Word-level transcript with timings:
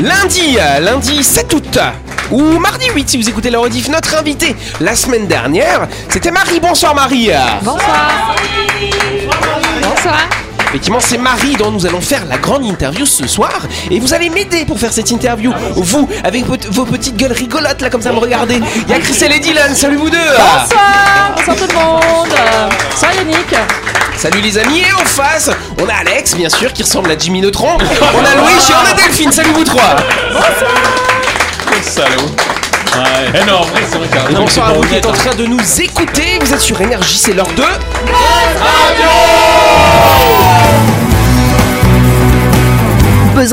Lundi, 0.00 0.58
lundi 0.80 1.24
7 1.24 1.54
août, 1.54 1.78
ou 2.30 2.58
mardi 2.58 2.86
8 2.94 3.08
si 3.08 3.16
vous 3.16 3.28
écoutez 3.28 3.50
la 3.50 3.58
rediff, 3.58 3.88
notre 3.88 4.16
invité 4.16 4.54
la 4.80 4.94
semaine 4.94 5.26
dernière, 5.26 5.88
c'était 6.08 6.30
Marie. 6.30 6.60
Bonsoir 6.60 6.94
Marie. 6.94 7.30
Bonsoir. 7.62 8.36
Bonsoir. 9.82 10.20
Effectivement, 10.68 11.00
c'est 11.00 11.18
Marie 11.18 11.56
dont 11.56 11.70
nous 11.70 11.86
allons 11.86 12.00
faire 12.00 12.24
la 12.26 12.36
grande 12.36 12.64
interview 12.64 13.06
ce 13.06 13.26
soir. 13.26 13.62
Et 13.90 13.98
vous 13.98 14.14
allez 14.14 14.30
m'aider 14.30 14.64
pour 14.64 14.78
faire 14.78 14.92
cette 14.92 15.10
interview. 15.10 15.52
Vous, 15.76 16.08
avec 16.22 16.44
vos, 16.44 16.84
petites 16.84 17.16
gueules 17.16 17.32
rigolotes 17.32 17.80
là, 17.80 17.90
comme 17.90 18.02
ça, 18.02 18.12
me 18.12 18.18
regardez. 18.18 18.60
Il 18.86 18.90
y 18.90 18.94
a 18.94 19.00
Christelle 19.00 19.32
et 19.32 19.40
Dylan. 19.40 19.74
Salut 19.74 19.96
vous 19.96 20.10
deux. 20.10 20.18
Bonsoir. 20.18 21.34
Bonsoir 21.36 21.56
tout 21.56 21.66
le 21.68 21.74
monde. 21.74 22.34
Bonsoir 22.90 23.12
Yannick. 23.14 23.54
Salut 24.16 24.40
les 24.40 24.58
amis. 24.58 24.80
Et 24.80 24.92
en 24.92 25.04
face, 25.04 25.50
on 25.80 25.88
a 25.88 25.94
Alex, 25.94 26.34
bien 26.34 26.48
sûr, 26.48 26.72
qui 26.72 26.82
ressemble 26.82 27.10
à 27.10 27.18
Jimmy 27.18 27.40
Neutron. 27.40 27.76
On 27.76 28.24
a 28.24 28.34
Louis 28.36 28.52
et 28.52 28.74
on 28.74 28.90
a 28.90 28.94
Delphine. 28.94 29.32
Salut 29.32 29.52
vous 29.52 29.64
trois. 29.64 29.96
Salaud. 31.82 32.30
Ouais, 32.96 33.40
énorme. 33.42 33.68
C'est 33.90 33.98
vrai 33.98 34.08
Bonsoir 34.34 34.68
à 34.68 34.72
vous 34.72 34.82
qui 34.82 34.94
êtes 34.94 35.06
en 35.06 35.12
train 35.12 35.34
de 35.34 35.46
nous 35.46 35.80
écouter. 35.80 36.38
Vous 36.40 36.52
êtes 36.54 36.60
sur 36.60 36.80
Énergie, 36.80 37.18
c'est 37.18 37.32
l'heure 37.32 37.48
de. 37.48 37.62
Buzz 37.62 38.62
Radio, 38.62 39.43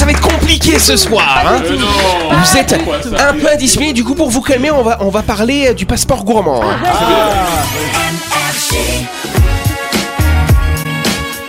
Ça 0.00 0.06
va 0.06 0.12
être 0.12 0.20
compliqué 0.26 0.78
ce 0.78 0.96
soir. 0.96 1.42
hein. 1.46 1.60
Vous 2.42 2.56
êtes 2.56 2.72
un 3.20 3.34
peu 3.34 3.48
indiscipliné. 3.52 3.92
Du 3.92 4.02
coup, 4.02 4.14
pour 4.14 4.30
vous 4.30 4.40
calmer, 4.40 4.70
on 4.70 4.82
va, 4.82 4.96
on 5.00 5.10
va 5.10 5.20
parler 5.22 5.68
euh, 5.68 5.74
du 5.74 5.84
passeport 5.84 6.24
gourmand. 6.24 6.62
hein. 6.62 6.76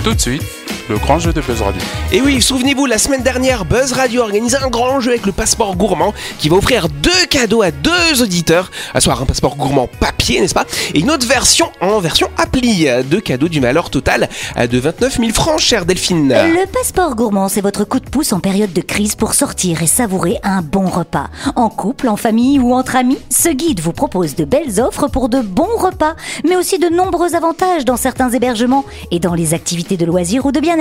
Tout 0.04 0.14
de 0.16 0.20
suite, 0.20 0.44
le 0.92 0.98
grand 0.98 1.20
jeu 1.20 1.32
de 1.32 1.40
Buzz 1.40 1.62
Radio. 1.62 1.82
Et 2.12 2.20
oui, 2.22 2.42
souvenez-vous, 2.42 2.86
la 2.86 2.98
semaine 2.98 3.24
dernière, 3.24 3.64
Buzz 3.64 3.94
Radio 3.94 4.24
a 4.24 4.26
organisé 4.26 4.58
un 4.58 4.68
grand 4.68 5.00
jeu 5.00 5.12
avec 5.12 5.26
le 5.26 5.32
passeport 5.32 5.78
gourmand 5.78 6.14
qui 6.38 6.50
va 6.50 6.58
offrir 6.58 6.90
deux 6.90 7.26
cadeaux 7.30 7.62
à 7.62 7.72
deux 7.72 8.22
auditeurs. 8.22 8.70
À 8.94 9.00
soir, 9.00 9.22
un 9.22 9.26
passeport 9.26 9.56
gourmand 9.56 9.88
papier, 10.02 10.42
n'est-ce 10.42 10.54
pas? 10.54 10.66
Et 10.94 11.00
une 11.00 11.10
autre 11.10 11.26
version 11.26 11.72
en 11.80 12.02
version 12.02 12.30
appli. 12.38 12.90
Deux 13.06 13.22
cadeaux 13.22 13.48
d'une 13.48 13.62
valeur 13.62 13.90
totale 13.90 14.28
de 14.58 14.78
29 14.78 15.18
000 15.18 15.32
francs, 15.32 15.62
chère 15.62 15.86
Delphine. 15.86 16.28
Le 16.28 16.66
passeport 16.68 17.16
gourmand, 17.16 17.48
c'est 17.48 17.62
votre 17.62 17.86
coup 17.86 18.02
de 18.02 18.10
pouce 18.10 18.34
en 18.34 18.42
période 18.42 18.74
de 18.74 18.82
crise 18.82 19.16
pour 19.16 19.34
sortir 19.34 19.82
et 19.82 19.88
savourer 19.88 20.40
un 20.44 20.62
bon 20.62 20.90
repas. 20.90 21.30
En 21.56 21.70
couple, 21.70 22.10
en 22.10 22.18
famille 22.18 22.60
ou 22.60 22.74
entre 22.74 22.98
amis, 22.98 23.20
ce 23.30 23.48
guide 23.48 23.80
vous 23.80 23.94
propose 23.94 24.36
de 24.36 24.44
belles 24.44 24.82
offres 24.82 25.08
pour 25.08 25.30
de 25.30 25.40
bons 25.40 25.78
repas, 25.78 26.18
mais 26.44 26.58
aussi 26.58 26.80
de 26.80 26.90
nombreux 26.90 27.34
avantages 27.34 27.86
dans 27.86 27.98
certains 27.98 28.30
hébergements 28.32 28.84
et 29.10 29.20
dans 29.20 29.36
les 29.36 29.54
activités 29.54 29.96
de 29.96 30.06
loisirs 30.06 30.46
ou 30.46 30.52
de 30.52 30.60
bien-être. 30.60 30.81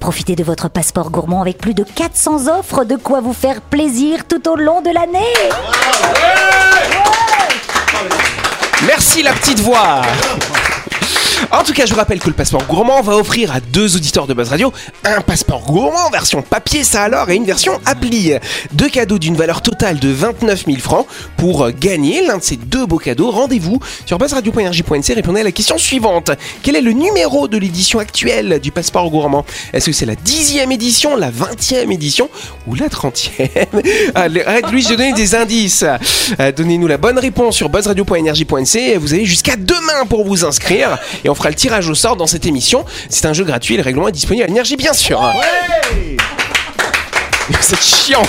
Profitez 0.00 0.36
de 0.36 0.44
votre 0.44 0.68
passeport 0.68 1.10
gourmand 1.10 1.40
avec 1.40 1.58
plus 1.58 1.74
de 1.74 1.82
400 1.82 2.48
offres, 2.58 2.84
de 2.84 2.96
quoi 2.96 3.20
vous 3.20 3.32
faire 3.32 3.60
plaisir 3.60 4.26
tout 4.26 4.48
au 4.48 4.56
long 4.56 4.80
de 4.80 4.90
l'année. 4.90 5.34
Merci 8.86 9.22
la 9.22 9.32
petite 9.32 9.60
voix 9.60 10.02
en 11.52 11.62
tout 11.62 11.72
cas, 11.72 11.86
je 11.86 11.92
vous 11.92 11.98
rappelle 11.98 12.18
que 12.18 12.28
le 12.28 12.34
passeport 12.34 12.64
gourmand 12.66 13.00
va 13.02 13.16
offrir 13.16 13.52
à 13.52 13.60
deux 13.60 13.96
auditeurs 13.96 14.26
de 14.26 14.34
Buzz 14.34 14.48
Radio 14.48 14.72
un 15.04 15.20
passeport 15.20 15.62
gourmand 15.64 16.10
version 16.10 16.42
papier, 16.42 16.84
ça 16.84 17.02
alors, 17.02 17.30
et 17.30 17.36
une 17.36 17.44
version 17.44 17.80
appli. 17.86 18.32
Deux 18.72 18.88
cadeaux 18.88 19.18
d'une 19.18 19.36
valeur 19.36 19.62
totale 19.62 19.98
de 19.98 20.08
29 20.08 20.66
000 20.66 20.78
francs. 20.78 21.06
Pour 21.36 21.70
gagner 21.70 22.26
l'un 22.26 22.38
de 22.38 22.42
ces 22.42 22.56
deux 22.56 22.86
beaux 22.86 22.98
cadeaux, 22.98 23.30
rendez-vous 23.30 23.80
sur 24.06 24.18
buzzradio.energie.nc 24.18 25.14
répondez 25.14 25.40
à 25.40 25.44
la 25.44 25.52
question 25.52 25.78
suivante. 25.78 26.30
Quel 26.62 26.76
est 26.76 26.80
le 26.80 26.92
numéro 26.92 27.48
de 27.48 27.56
l'édition 27.56 27.98
actuelle 27.98 28.60
du 28.60 28.70
passeport 28.70 29.10
gourmand? 29.10 29.44
Est-ce 29.72 29.86
que 29.86 29.92
c'est 29.92 30.06
la 30.06 30.16
dixième 30.16 30.72
édition, 30.72 31.16
la 31.16 31.30
vingtième 31.30 31.92
édition 31.92 32.28
ou 32.66 32.74
la 32.74 32.88
trentième? 32.88 33.48
Allez, 34.14 34.42
Arrête 34.44 34.70
Louis, 34.70 34.82
je 34.82 34.90
vais 34.90 34.96
donner 34.96 35.12
des 35.12 35.34
indices. 35.34 35.84
Euh, 36.40 36.52
Donnez-nous 36.52 36.86
la 36.86 36.98
bonne 36.98 37.18
réponse 37.18 37.56
sur 37.56 37.68
buzzradio.energie.nc. 37.68 38.96
Vous 38.98 39.14
avez 39.14 39.24
jusqu'à 39.24 39.56
demain 39.56 40.06
pour 40.08 40.24
vous 40.24 40.44
inscrire 40.44 40.98
on 41.28 41.34
fera 41.34 41.48
le 41.50 41.54
tirage 41.54 41.88
au 41.88 41.94
sort 41.94 42.16
dans 42.16 42.26
cette 42.26 42.46
émission. 42.46 42.84
C'est 43.08 43.26
un 43.26 43.32
jeu 43.32 43.44
gratuit, 43.44 43.76
le 43.76 43.82
règlement 43.82 44.08
est 44.08 44.12
disponible 44.12 44.44
à 44.44 44.46
l'énergie 44.46 44.76
bien 44.76 44.92
sûr. 44.92 45.20
C'est 47.60 47.80
chiant. 47.80 48.22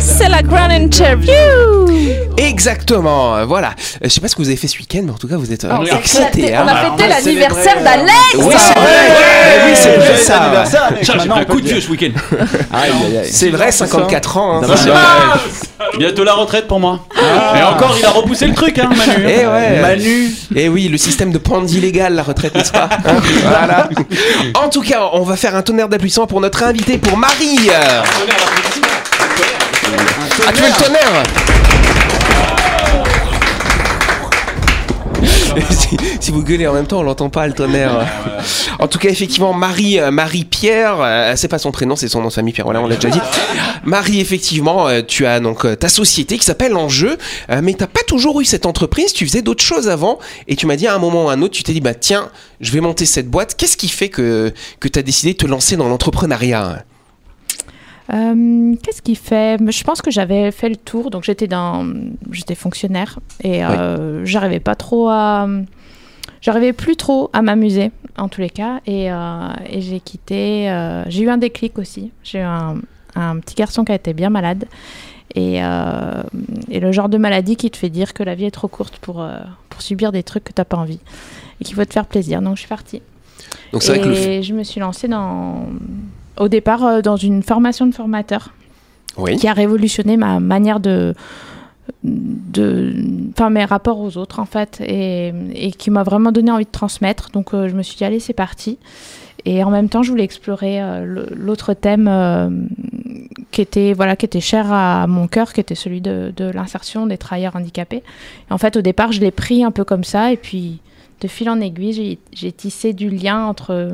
C'est 0.00 0.28
la 0.28 0.42
grande 0.42 0.72
interview. 0.72 1.32
Exactement, 2.38 3.36
euh, 3.36 3.44
voilà. 3.44 3.68
Euh, 3.68 3.72
Je 4.04 4.08
sais 4.08 4.20
pas 4.20 4.28
ce 4.28 4.36
que 4.36 4.42
vous 4.42 4.48
avez 4.48 4.56
fait 4.56 4.68
ce 4.68 4.78
week-end, 4.78 5.00
mais 5.04 5.10
en 5.12 5.16
tout 5.18 5.28
cas 5.28 5.36
vous 5.36 5.52
êtes 5.52 5.64
euh, 5.64 5.84
excités. 5.98 6.54
hein. 6.54 6.64
On 6.64 6.68
a 6.68 6.90
fêté 6.90 7.08
l'anniversaire 7.08 7.82
d'Alex. 7.82 8.12
C'est 10.16 10.24
ça. 10.24 10.88
J'ai 11.02 11.12
pris 11.12 11.30
un 11.30 11.44
coup 11.44 11.60
de 11.60 11.68
vieux 11.68 11.80
ce 11.80 11.88
week-end. 11.90 12.10
C'est 13.30 13.50
vrai, 13.50 13.70
54 13.72 14.36
ans. 14.36 14.60
hein. 14.62 14.66
Bientôt 15.98 16.24
la 16.24 16.34
retraite 16.34 16.66
pour 16.66 16.80
moi. 16.80 17.00
Et 17.58 17.62
encore, 17.62 17.94
il 17.98 18.04
a 18.04 18.10
repoussé 18.10 18.46
le 18.46 18.54
truc, 18.54 18.78
hein, 18.78 18.88
Manu. 18.96 19.24
Eh 19.28 19.46
ouais. 19.46 19.80
Manu. 19.80 20.30
Et 20.54 20.68
oui, 20.68 20.88
le 20.88 20.98
système 20.98 21.30
de 21.32 21.38
pente 21.38 21.70
illégale, 21.72 22.14
la 22.14 22.22
retraite, 22.22 22.54
n'est-ce 22.54 22.72
pas 22.72 22.88
Voilà. 23.44 23.88
En 24.54 24.68
tout 24.68 24.82
cas, 24.82 25.10
on 25.12 25.22
va 25.22 25.36
faire 25.36 25.54
un 25.54 25.62
tonnerre 25.62 25.88
d'applaudissements 25.88 26.26
pour 26.26 26.40
notre 26.40 26.62
invité, 26.64 26.98
pour 26.98 27.16
Marie. 27.16 27.70
Ah, 30.46 30.52
tu 30.52 30.62
veux 30.62 30.68
le 30.68 30.84
tonnerre 30.84 31.22
si, 35.70 35.96
si 36.20 36.30
vous 36.30 36.42
gueulez 36.42 36.66
en 36.66 36.72
même 36.72 36.86
temps, 36.86 37.00
on 37.00 37.02
l'entend 37.02 37.30
pas 37.30 37.46
le 37.46 37.52
tonnerre. 37.52 38.06
En 38.78 38.88
tout 38.88 38.98
cas, 38.98 39.08
effectivement, 39.08 39.52
Marie, 39.52 39.98
euh, 39.98 40.10
Marie 40.10 40.44
Pierre, 40.44 40.96
euh, 41.00 41.32
c'est 41.36 41.48
pas 41.48 41.58
son 41.58 41.72
prénom, 41.72 41.96
c'est 41.96 42.08
son 42.08 42.20
nom 42.20 42.28
de 42.28 42.32
famille 42.32 42.52
Pierre. 42.52 42.66
Voilà, 42.66 42.80
on 42.80 42.86
l'a 42.86 42.96
déjà 42.96 43.10
dit. 43.10 43.20
Marie, 43.86 44.20
effectivement, 44.20 44.88
euh, 44.88 45.02
tu 45.06 45.26
as 45.26 45.40
donc 45.40 45.64
euh, 45.64 45.76
ta 45.76 45.88
société 45.88 46.38
qui 46.38 46.44
s'appelle 46.44 46.76
Enjeu, 46.76 47.16
euh, 47.50 47.60
mais 47.62 47.74
t'as 47.74 47.86
pas 47.86 48.02
toujours 48.06 48.40
eu 48.40 48.44
cette 48.44 48.66
entreprise. 48.66 49.12
Tu 49.12 49.24
faisais 49.26 49.42
d'autres 49.42 49.62
choses 49.62 49.88
avant, 49.88 50.18
et 50.48 50.56
tu 50.56 50.66
m'as 50.66 50.76
dit 50.76 50.86
à 50.88 50.94
un 50.94 50.98
moment 50.98 51.26
ou 51.26 51.28
à 51.28 51.32
un 51.32 51.42
autre, 51.42 51.54
tu 51.54 51.62
t'es 51.62 51.72
dit 51.72 51.80
bah 51.80 51.94
tiens, 51.94 52.30
je 52.60 52.72
vais 52.72 52.80
monter 52.80 53.06
cette 53.06 53.28
boîte. 53.28 53.54
Qu'est-ce 53.56 53.76
qui 53.76 53.88
fait 53.88 54.08
que 54.08 54.52
que 54.80 54.88
t'as 54.88 55.02
décidé 55.02 55.32
de 55.32 55.38
te 55.38 55.46
lancer 55.46 55.76
dans 55.76 55.88
l'entrepreneuriat? 55.88 56.84
Euh, 58.12 58.74
Qu'est-ce 58.82 59.02
qu'il 59.02 59.16
fait? 59.16 59.58
Je 59.70 59.84
pense 59.84 60.02
que 60.02 60.10
j'avais 60.10 60.50
fait 60.50 60.68
le 60.68 60.76
tour, 60.76 61.10
donc 61.10 61.24
j'étais 61.24 61.46
dans, 61.48 61.86
j'étais 62.30 62.54
fonctionnaire 62.54 63.18
et 63.42 63.64
euh, 63.64 64.24
j'arrivais 64.24 64.60
pas 64.60 64.74
trop 64.76 65.08
à, 65.08 65.48
j'arrivais 66.40 66.72
plus 66.72 66.96
trop 66.96 67.30
à 67.32 67.42
m'amuser 67.42 67.90
en 68.16 68.28
tous 68.28 68.40
les 68.40 68.50
cas 68.50 68.80
et, 68.86 69.10
euh, 69.10 69.48
et 69.68 69.80
j'ai 69.80 70.00
quitté. 70.00 70.66
j'ai 71.08 71.22
eu 71.22 71.30
un 71.30 71.38
déclic 71.38 71.78
aussi. 71.78 72.12
J'ai 72.22 72.38
eu 72.38 72.42
un, 72.42 72.76
un 73.14 73.38
petit 73.38 73.54
garçon 73.54 73.84
qui 73.84 73.92
a 73.92 73.96
été 73.96 74.12
bien 74.12 74.30
malade 74.30 74.66
et, 75.34 75.56
et 75.56 76.80
le 76.80 76.92
genre 76.92 77.08
de 77.08 77.18
maladie 77.18 77.56
qui 77.56 77.70
te 77.70 77.76
fait 77.76 77.90
dire 77.90 78.14
que 78.14 78.22
la 78.22 78.34
vie 78.34 78.44
est 78.44 78.50
trop 78.52 78.68
courte 78.68 78.98
pour 78.98 79.26
pour 79.68 79.82
subir 79.82 80.12
des 80.12 80.22
trucs 80.22 80.44
que 80.44 80.52
t'as 80.52 80.64
pas 80.64 80.76
envie 80.76 81.00
et 81.60 81.64
qu'il 81.64 81.74
faut 81.74 81.84
te 81.84 81.92
faire 81.92 82.06
plaisir. 82.06 82.40
Donc 82.40 82.54
je 82.54 82.60
suis 82.60 82.68
partie. 82.68 83.02
Donc 83.72 83.82
c'est 83.82 83.96
vrai 83.96 84.00
que 84.00 84.08
le 84.08 84.16
Et 84.16 84.42
je 84.42 84.54
me 84.54 84.62
suis 84.62 84.80
lancée 84.80 85.08
dans, 85.08 85.66
au 86.38 86.48
départ 86.48 86.84
euh, 86.84 87.00
dans 87.02 87.16
une 87.16 87.42
formation 87.42 87.86
de 87.86 87.94
formateur 87.94 88.52
oui. 89.16 89.36
qui 89.36 89.48
a 89.48 89.52
révolutionné 89.52 90.16
ma 90.16 90.40
manière 90.40 90.80
de, 90.80 91.14
de, 92.04 92.92
enfin 93.30 93.50
mes 93.50 93.64
rapports 93.64 94.00
aux 94.00 94.16
autres 94.16 94.38
en 94.40 94.44
fait, 94.46 94.80
et, 94.84 95.32
et 95.54 95.70
qui 95.72 95.90
m'a 95.90 96.02
vraiment 96.02 96.32
donné 96.32 96.50
envie 96.50 96.64
de 96.64 96.70
transmettre. 96.70 97.30
Donc 97.32 97.54
euh, 97.54 97.68
je 97.68 97.74
me 97.74 97.82
suis 97.82 97.96
dit 97.96 98.04
allez 98.04 98.20
c'est 98.20 98.32
parti. 98.32 98.78
Et 99.44 99.62
en 99.62 99.70
même 99.70 99.88
temps 99.88 100.02
je 100.02 100.10
voulais 100.10 100.24
explorer 100.24 100.82
euh, 100.82 101.26
l'autre 101.34 101.72
thème 101.72 102.08
euh, 102.08 102.50
qui 103.52 103.60
était 103.62 103.92
voilà 103.92 104.16
qui 104.16 104.26
était 104.26 104.40
cher 104.40 104.72
à 104.72 105.06
mon 105.06 105.28
cœur, 105.28 105.52
qui 105.52 105.60
était 105.60 105.76
celui 105.76 106.00
de, 106.00 106.32
de 106.36 106.50
l'insertion 106.50 107.06
des 107.06 107.16
travailleurs 107.16 107.54
handicapés. 107.54 108.02
Et 108.50 108.52
en 108.52 108.58
fait 108.58 108.76
au 108.76 108.82
départ 108.82 109.12
je 109.12 109.20
l'ai 109.20 109.30
pris 109.30 109.62
un 109.62 109.70
peu 109.70 109.84
comme 109.84 110.04
ça, 110.04 110.32
et 110.32 110.36
puis 110.36 110.80
de 111.20 111.28
fil 111.28 111.48
en 111.48 111.60
aiguille 111.60 111.92
j'ai- 111.92 112.18
j'ai 112.32 112.52
tissé 112.52 112.92
du 112.92 113.08
lien 113.08 113.44
entre 113.46 113.92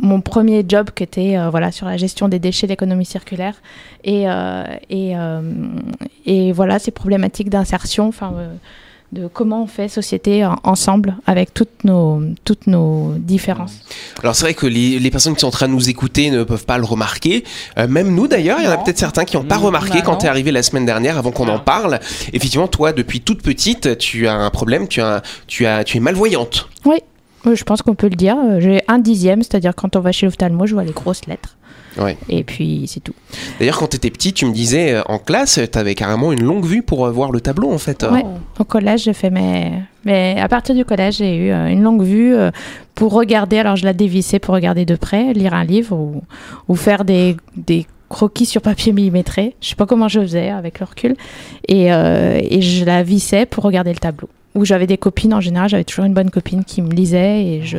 mon 0.00 0.20
premier 0.20 0.64
job 0.66 0.90
qui 0.94 1.02
était 1.02 1.36
euh, 1.36 1.50
voilà 1.50 1.70
sur 1.72 1.86
la 1.86 1.96
gestion 1.96 2.28
des 2.28 2.38
déchets, 2.38 2.66
l'économie 2.66 3.04
circulaire 3.04 3.54
et 4.04 4.28
euh, 4.28 4.64
et, 4.88 5.16
euh, 5.16 5.40
et 6.26 6.52
voilà 6.52 6.78
ces 6.78 6.90
problématiques 6.90 7.50
d'insertion, 7.50 8.08
enfin 8.08 8.32
euh, 8.36 8.52
de 9.12 9.26
comment 9.26 9.64
on 9.64 9.66
fait 9.66 9.88
société 9.88 10.44
en- 10.46 10.56
ensemble 10.62 11.16
avec 11.26 11.52
toutes 11.52 11.82
nos, 11.82 12.22
toutes 12.44 12.68
nos 12.68 13.14
différences. 13.18 13.80
Alors 14.22 14.36
c'est 14.36 14.44
vrai 14.44 14.54
que 14.54 14.68
les, 14.68 15.00
les 15.00 15.10
personnes 15.10 15.34
qui 15.34 15.40
sont 15.40 15.48
en 15.48 15.50
train 15.50 15.66
de 15.66 15.72
nous 15.72 15.90
écouter 15.90 16.30
ne 16.30 16.44
peuvent 16.44 16.64
pas 16.64 16.78
le 16.78 16.84
remarquer. 16.84 17.42
Euh, 17.76 17.88
même 17.88 18.14
nous 18.14 18.28
d'ailleurs, 18.28 18.58
il 18.60 18.66
y 18.66 18.68
en 18.68 18.70
a 18.70 18.78
peut-être 18.78 18.98
certains 18.98 19.24
qui 19.24 19.36
n'ont 19.36 19.42
pas 19.42 19.56
remarqué 19.56 19.98
bah 19.98 20.02
quand 20.04 20.16
tu 20.18 20.26
es 20.26 20.28
arrivé 20.28 20.52
la 20.52 20.62
semaine 20.62 20.86
dernière 20.86 21.18
avant 21.18 21.32
qu'on 21.32 21.48
en 21.48 21.58
parle. 21.58 21.98
Effectivement, 22.32 22.68
toi, 22.68 22.92
depuis 22.92 23.20
toute 23.20 23.42
petite, 23.42 23.98
tu 23.98 24.28
as 24.28 24.34
un 24.34 24.50
problème, 24.50 24.86
tu, 24.86 25.00
as, 25.00 25.22
tu, 25.48 25.66
as, 25.66 25.82
tu 25.82 25.96
es 25.96 26.00
malvoyante. 26.00 26.68
Euh, 26.86 26.90
Je 27.44 27.64
pense 27.64 27.82
qu'on 27.82 27.94
peut 27.94 28.08
le 28.08 28.16
dire. 28.16 28.36
Euh, 28.36 28.60
J'ai 28.60 28.82
un 28.88 28.98
dixième, 28.98 29.42
c'est-à-dire 29.42 29.74
quand 29.74 29.96
on 29.96 30.00
va 30.00 30.12
chez 30.12 30.26
l'ophtalmo, 30.26 30.66
je 30.66 30.74
vois 30.74 30.84
les 30.84 30.92
grosses 30.92 31.26
lettres. 31.26 31.56
Ouais. 31.98 32.16
Et 32.28 32.44
puis 32.44 32.84
c'est 32.86 33.00
tout. 33.00 33.14
D'ailleurs, 33.58 33.78
quand 33.78 33.88
tu 33.88 33.96
étais 33.96 34.10
petit, 34.10 34.32
tu 34.32 34.46
me 34.46 34.52
disais 34.52 34.94
euh, 34.94 35.02
en 35.06 35.18
classe, 35.18 35.58
tu 35.72 35.78
avais 35.78 35.94
carrément 35.94 36.32
une 36.32 36.44
longue 36.44 36.64
vue 36.64 36.82
pour 36.82 37.06
euh, 37.06 37.10
voir 37.10 37.32
le 37.32 37.40
tableau 37.40 37.72
en 37.72 37.78
fait. 37.78 38.04
Ouais. 38.04 38.24
Au 38.58 38.64
collège, 38.64 39.04
j'ai 39.04 39.12
fait 39.12 39.30
mes. 39.30 39.72
Mais 40.04 40.36
à 40.40 40.48
partir 40.48 40.74
du 40.74 40.84
collège, 40.84 41.16
j'ai 41.16 41.36
eu 41.36 41.50
une 41.50 41.82
longue 41.82 42.02
vue 42.02 42.34
pour 42.94 43.12
regarder. 43.12 43.58
Alors, 43.58 43.76
je 43.76 43.84
la 43.84 43.92
dévissais 43.92 44.38
pour 44.38 44.54
regarder 44.54 44.84
de 44.84 44.96
près, 44.96 45.32
lire 45.34 45.52
un 45.52 45.64
livre 45.64 45.96
ou, 45.96 46.22
ou 46.68 46.74
faire 46.76 47.04
des, 47.04 47.36
des 47.56 47.86
croquis 48.08 48.46
sur 48.46 48.60
papier 48.62 48.92
millimétré. 48.92 49.54
Je 49.60 49.68
sais 49.68 49.74
pas 49.76 49.86
comment 49.86 50.08
je 50.08 50.20
faisais 50.20 50.50
avec 50.50 50.80
le 50.80 50.86
recul. 50.86 51.16
Et, 51.68 51.92
euh, 51.92 52.38
et 52.42 52.60
je 52.62 52.84
la 52.84 53.02
vissais 53.02 53.46
pour 53.46 53.64
regarder 53.64 53.92
le 53.92 53.98
tableau. 53.98 54.28
Où 54.56 54.64
j'avais 54.64 54.86
des 54.88 54.98
copines, 54.98 55.32
en 55.32 55.40
général, 55.40 55.68
j'avais 55.68 55.84
toujours 55.84 56.04
une 56.06 56.12
bonne 56.14 56.30
copine 56.30 56.64
qui 56.64 56.82
me 56.82 56.90
lisait 56.90 57.44
et 57.44 57.62
je 57.64 57.78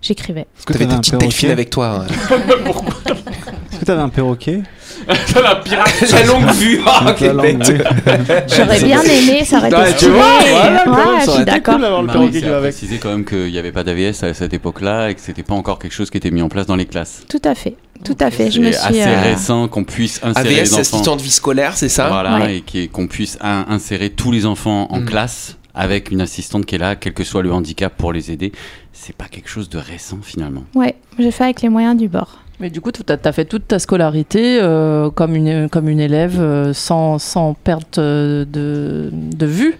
j'écrivais. 0.00 0.40
Est-ce 0.58 0.66
que 0.66 0.72
Tu 0.72 0.78
avais 0.82 0.86
t'avais 0.86 0.94
ta 0.94 0.96
un 0.96 1.00
petite 1.00 1.14
delphine 1.20 1.48
perroquet 1.48 1.52
avec 1.52 1.70
toi. 1.70 2.04
Est-ce 3.72 3.78
que 3.80 3.84
t'avais 3.84 4.02
un 4.02 4.08
perroquet? 4.08 4.62
La 5.42 5.56
pirate. 5.56 6.10
La 6.12 6.24
longue 6.24 6.50
vue, 6.52 6.80
oh, 6.84 6.90
oui. 7.06 7.12
J'aurais 8.56 8.80
bien 8.82 9.02
aimé, 9.02 9.44
ça 9.44 9.58
aurait 9.58 9.68
été 9.68 9.76
Ouais, 9.76 9.90
tu 9.92 9.96
stylé. 9.98 10.12
vois, 10.12 10.38
voilà, 10.50 10.84
Ouais, 10.90 11.24
je 11.24 11.30
suis 11.30 11.44
d'accord. 11.44 11.74
cool 11.76 11.84
avec. 11.84 12.60
préciser 12.60 12.98
quand 12.98 13.10
même 13.10 13.24
qu'il 13.24 13.50
n'y 13.50 13.58
avait 13.58 13.72
pas 13.72 13.84
d'AVS 13.84 14.22
à 14.24 14.34
cette 14.34 14.52
époque-là 14.54 15.08
et 15.10 15.14
que 15.14 15.20
c'était 15.20 15.42
pas 15.42 15.54
encore 15.54 15.78
quelque 15.78 15.92
chose 15.94 16.10
qui 16.10 16.18
était 16.18 16.30
mis 16.30 16.42
en 16.42 16.48
place 16.48 16.66
dans 16.66 16.76
les 16.76 16.86
classes. 16.86 17.22
Tout 17.28 17.40
à 17.44 17.54
fait, 17.54 17.76
tout 18.04 18.16
à 18.20 18.30
fait. 18.30 18.50
Je 18.50 18.60
me 18.60 18.70
C'est 18.72 18.78
suis. 18.92 19.00
assez 19.00 19.08
euh, 19.10 19.22
récent 19.22 19.68
qu'on 19.68 19.84
puisse 19.84 20.20
insérer 20.22 20.48
les 20.50 20.58
AVS, 20.60 20.72
enfants. 20.72 20.80
assistant 20.80 21.16
de 21.16 21.22
vie 21.22 21.30
scolaire, 21.30 21.76
c'est 21.76 21.88
ça? 21.88 22.08
Voilà, 22.08 22.38
Ouais. 22.38 22.62
et 22.74 22.88
qu'on 22.88 23.06
puisse 23.06 23.38
in- 23.40 23.66
insérer 23.68 24.10
tous 24.10 24.30
les 24.32 24.46
enfants 24.46 24.86
en 24.90 25.00
Mm. 25.00 25.04
classe 25.06 25.56
avec 25.74 26.10
une 26.10 26.20
assistante 26.20 26.66
qui 26.66 26.74
est 26.74 26.78
là, 26.78 26.96
quel 26.96 27.14
que 27.14 27.24
soit 27.24 27.42
le 27.42 27.52
handicap, 27.52 27.92
pour 27.96 28.12
les 28.12 28.30
aider. 28.30 28.52
C'est 28.92 29.16
pas 29.16 29.26
quelque 29.26 29.48
chose 29.48 29.68
de 29.68 29.78
récent 29.78 30.18
finalement. 30.22 30.64
Ouais, 30.74 30.96
j'ai 31.18 31.30
fait 31.30 31.44
avec 31.44 31.62
les 31.62 31.68
moyens 31.68 31.96
du 31.96 32.08
bord. 32.08 32.38
Mais 32.60 32.70
du 32.70 32.80
coup, 32.80 32.92
tu 32.92 33.02
as, 33.08 33.32
fait 33.32 33.44
toute 33.44 33.66
ta 33.66 33.78
scolarité 33.78 34.60
euh, 34.62 35.10
comme, 35.10 35.34
une, 35.34 35.68
comme 35.68 35.88
une 35.88 35.98
élève 35.98 36.40
euh, 36.40 36.72
sans, 36.72 37.18
sans 37.18 37.54
perte 37.54 37.98
euh, 37.98 38.44
de, 38.44 39.10
de 39.12 39.46
vue? 39.46 39.74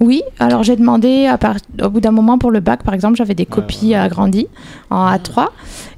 Oui, 0.00 0.22
alors 0.38 0.64
j'ai 0.64 0.76
demandé 0.76 1.26
à 1.26 1.38
part- 1.38 1.56
au 1.82 1.88
bout 1.88 2.00
d'un 2.00 2.10
moment 2.10 2.38
pour 2.38 2.50
le 2.50 2.60
bac, 2.60 2.82
par 2.82 2.92
exemple, 2.92 3.16
j'avais 3.16 3.34
des 3.34 3.46
copies 3.46 3.94
agrandies 3.94 4.48
en 4.90 5.06
A3. 5.06 5.48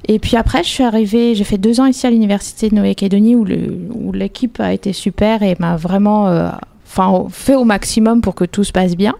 Et 0.07 0.19
puis 0.19 0.37
après, 0.37 0.63
je 0.63 0.69
suis 0.69 0.83
arrivée, 0.83 1.35
j'ai 1.35 1.43
fait 1.43 1.57
deux 1.57 1.79
ans 1.81 1.85
ici 1.85 2.05
à 2.05 2.11
l'université 2.11 2.69
de 2.69 2.75
Nouvelle-Calédonie 2.75 3.35
où 3.35 4.11
l'équipe 4.13 4.59
a 4.59 4.73
été 4.73 4.93
super 4.93 5.43
et 5.43 5.55
m'a 5.59 5.75
vraiment 5.75 6.27
euh, 6.27 6.49
enfin, 6.97 7.25
fait 7.29 7.55
au 7.55 7.63
maximum 7.65 8.21
pour 8.21 8.35
que 8.35 8.45
tout 8.45 8.63
se 8.63 8.71
passe 8.71 8.95
bien. 8.95 9.13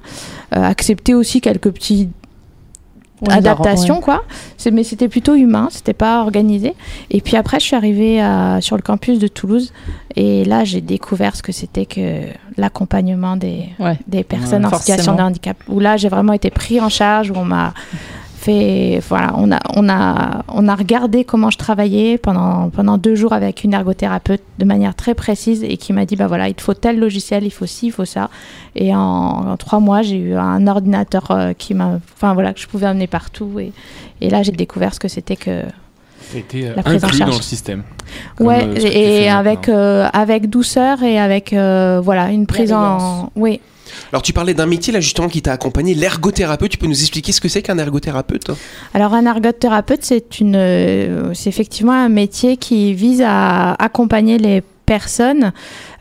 Euh, 0.56 0.64
accepté 0.64 1.14
aussi 1.14 1.42
quelques 1.42 1.72
petits 1.72 2.10
Ouais, 3.22 3.34
adaptation 3.34 3.96
ouais. 3.96 4.02
quoi 4.02 4.24
mais 4.74 4.84
c'était 4.84 5.08
plutôt 5.08 5.36
humain 5.36 5.70
c'était 5.72 5.94
pas 5.94 6.22
organisé 6.22 6.74
et 7.10 7.22
puis 7.22 7.38
après 7.38 7.62
je 7.62 7.66
suis 7.66 7.76
arrivée 7.76 8.20
à- 8.22 8.60
sur 8.60 8.76
le 8.76 8.82
campus 8.82 9.20
de 9.20 9.28
Toulouse 9.28 9.72
et 10.18 10.44
là 10.44 10.66
j'ai 10.66 10.82
découvert 10.82 11.34
ce 11.38 11.42
que 11.42 11.54
c'était 11.54 11.86
que 11.86 12.24
l'accompagnement 12.58 13.38
des, 13.38 13.70
Ouais. 13.80 13.98
des 14.08 14.26
personnes 14.26 14.66
Ouais, 14.66 14.74
en 14.74 14.78
situation 14.78 15.16
de 15.16 15.22
handicap 15.22 15.56
où 15.70 15.80
là 15.80 15.96
j'ai 15.96 16.10
vraiment 16.10 16.34
été 16.34 16.50
pris 16.50 16.82
en 16.82 16.90
charge 16.90 17.32
où 17.32 17.36
on 17.38 17.46
m'a 17.46 17.74
voilà 19.08 19.34
on 19.36 19.50
a 19.52 20.76
regardé 20.76 21.24
comment 21.24 21.50
je 21.50 21.58
travaillais 21.58 22.18
pendant 22.18 22.70
pendant 22.70 22.98
deux 22.98 23.16
jours 23.16 23.34
avec 23.34 23.64
une 23.64 23.74
ergothérapeute 23.74 24.42
de 24.60 24.66
manière 24.66 24.96
très 24.96 25.16
précise 25.16 25.64
et 25.64 25.78
qui 25.78 25.94
m'a 25.94 26.06
dit 26.06 26.16
bah 26.16 26.28
voilà 26.28 26.48
il 26.50 26.60
faut 26.60 26.74
tel 26.74 27.00
logiciel 27.00 27.44
il 27.44 27.52
faut 27.52 27.66
ci 27.66 27.88
il 27.88 27.92
faut 27.92 28.06
ça. 28.06 28.30
Et 28.76 28.94
en, 28.96 29.56
trois 29.58 29.80
mois 29.80 30.02
j'ai 30.02 30.18
eu 30.18 30.36
un 30.36 30.68
ordinateur 30.68 31.32
euh, 31.32 31.54
qui 31.54 31.74
m'a 31.74 32.00
enfin 32.16 32.34
voilà 32.34 32.54
que 32.54 32.60
je 32.60 32.68
pouvais 32.68 32.86
amener 32.86 33.08
partout 33.08 33.60
et 33.60 34.30
là 34.30 34.44
j'ai 34.44 34.52
découvert 34.52 34.94
ce 34.94 35.00
que 35.00 35.08
c'était 35.08 35.36
que 35.36 35.64
Euh, 36.34 36.74
La 36.76 36.84
prise 36.84 37.04
en 37.04 37.08
inclus 37.08 37.18
charge. 37.20 37.32
dans 37.32 37.38
le 37.38 37.44
système. 37.44 37.84
Ouais 38.40 38.64
euh, 38.64 38.76
et 38.92 39.30
avec 39.30 39.70
euh, 39.70 40.08
avec 40.14 40.50
douceur 40.50 41.02
et 41.04 41.20
avec 41.20 41.54
euh, 41.54 42.02
voilà 42.04 42.30
une 42.32 42.46
prise 42.46 42.72
en 42.74 43.32
oui 43.36 43.60
Alors 44.12 44.22
tu 44.22 44.32
parlais 44.34 44.54
d'un 44.54 44.66
métier 44.66 44.92
là 44.94 45.00
justement 45.00 45.28
qui 45.28 45.42
t'a 45.42 45.54
accompagné, 45.54 45.94
l'ergothérapeute. 45.96 46.70
Tu 46.72 46.78
peux 46.78 46.88
nous 46.88 47.00
expliquer 47.00 47.32
ce 47.32 47.42
que 47.42 47.48
c'est 47.48 47.62
qu'un 47.62 47.78
ergothérapeute 47.78 48.52
Alors 48.94 49.14
un 49.14 49.26
ergothérapeute, 49.26 50.04
c'est 50.04 50.40
une, 50.40 50.56
euh, 50.56 51.34
c'est 51.34 51.50
effectivement 51.50 51.94
un 51.94 52.10
métier 52.10 52.58
qui 52.58 52.94
vise 52.94 53.24
à 53.26 53.74
accompagner 53.74 54.38
les 54.38 54.62
personnes 54.86 55.52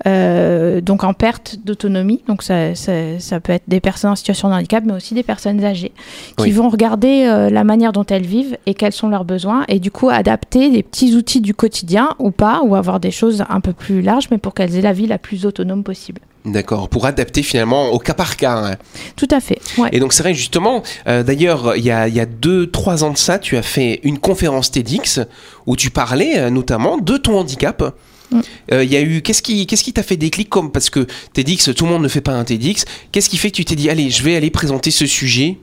euh, 0.07 0.81
donc 0.81 1.05
en 1.05 1.15
perte 1.15 1.57
d'autonomie. 1.65 2.23
Donc 2.29 2.43
ça, 2.43 2.75
ça, 2.75 2.93
ça 3.19 3.41
peut 3.41 3.53
être 3.53 3.65
des 3.69 3.81
personnes 3.81 4.11
en 4.11 4.17
situation 4.17 4.49
de 4.49 4.55
handicap, 4.55 4.85
mais 4.87 4.93
aussi 4.93 5.15
des 5.15 5.23
personnes 5.23 5.65
âgées 5.65 5.93
qui 6.37 6.45
Oui. 6.45 6.51
vont 6.53 6.69
regarder 6.69 7.25
euh, 7.27 7.51
la 7.51 7.65
manière 7.65 7.93
dont 7.93 8.05
elles 8.05 8.27
vivent 8.27 8.57
et 8.67 8.75
quels 8.75 8.93
sont 8.93 9.09
leurs 9.09 9.25
besoins 9.25 9.65
et 9.69 9.79
du 9.81 9.91
coup 9.91 10.09
adapter 10.11 10.71
des 10.71 10.83
petits 10.83 11.15
outils 11.15 11.41
du 11.41 11.55
quotidien 11.55 12.15
ou 12.19 12.31
pas, 12.31 12.63
ou 12.65 12.75
avoir 12.75 13.01
des 13.01 13.11
choses 13.11 13.45
un 13.49 13.61
peu 13.61 13.73
plus 13.73 14.03
larges, 14.03 14.29
mais 14.31 14.39
pour 14.39 14.55
qu'elles 14.55 14.77
aient 14.77 14.83
la 14.83 14.93
vie 14.93 15.07
la 15.07 15.19
plus 15.19 15.47
autonome 15.47 15.83
possible. 15.83 16.21
D'accord, 16.45 16.91
pour 16.91 17.07
adapter 17.07 17.43
finalement 17.43 17.89
au 17.89 17.99
cas 17.99 18.13
par 18.13 18.37
cas. 18.37 18.57
hein. 18.57 18.77
Tout 19.17 19.29
à 19.31 19.41
fait. 19.41 19.59
Ouais. 19.79 19.89
Et 19.93 19.99
donc 20.01 20.13
c'est 20.13 20.23
vrai 20.23 20.35
justement, 20.35 20.83
euh, 21.07 21.23
d'ailleurs, 21.23 21.75
il 21.77 21.85
y 21.85 21.91
a, 21.91 22.07
il 22.07 22.15
y 22.15 22.21
a 22.21 22.27
deux, 22.27 22.71
trois 22.71 23.03
ans 23.03 23.13
de 23.13 23.17
ça, 23.17 23.39
tu 23.39 23.57
as 23.57 23.63
fait 23.63 24.01
une 24.03 24.19
conférence 24.19 24.71
TEDx 24.71 25.21
où 25.67 25.75
tu 25.75 25.89
parlais 25.89 26.51
notamment 26.51 26.99
de 26.99 27.17
ton 27.17 27.39
handicap. 27.39 27.95
Mm. 28.31 28.41
Euh, 28.73 28.85
Il 28.85 28.91
y 28.93 28.97
a 28.97 29.01
eu 29.03 29.23
qu'est-ce 29.23 29.43
qui 29.43 29.67
qu'est-ce 29.67 29.85
qui 29.85 29.93
t'a 29.93 30.03
fait 30.03 30.17
déclic 30.17 30.49
comme 30.49 30.71
parce 30.73 30.91
que 30.91 31.07
TEDx 31.33 31.75
tout 31.75 31.85
le 31.85 31.91
monde 31.93 32.03
ne 32.03 32.09
fait 32.09 32.21
pas 32.23 32.33
un 32.33 32.45
TEDx 32.45 32.85
qu'est-ce 33.13 33.29
qui 33.29 33.37
fait 33.37 33.51
que 33.51 33.57
tu 33.57 33.65
t'es 33.65 33.77
dit 33.77 33.91
allez 33.91 34.11
je 34.11 34.23
vais 34.23 34.35
aller 34.37 34.51
présenter 34.51 34.91
ce 34.91 35.07
sujet 35.07 35.59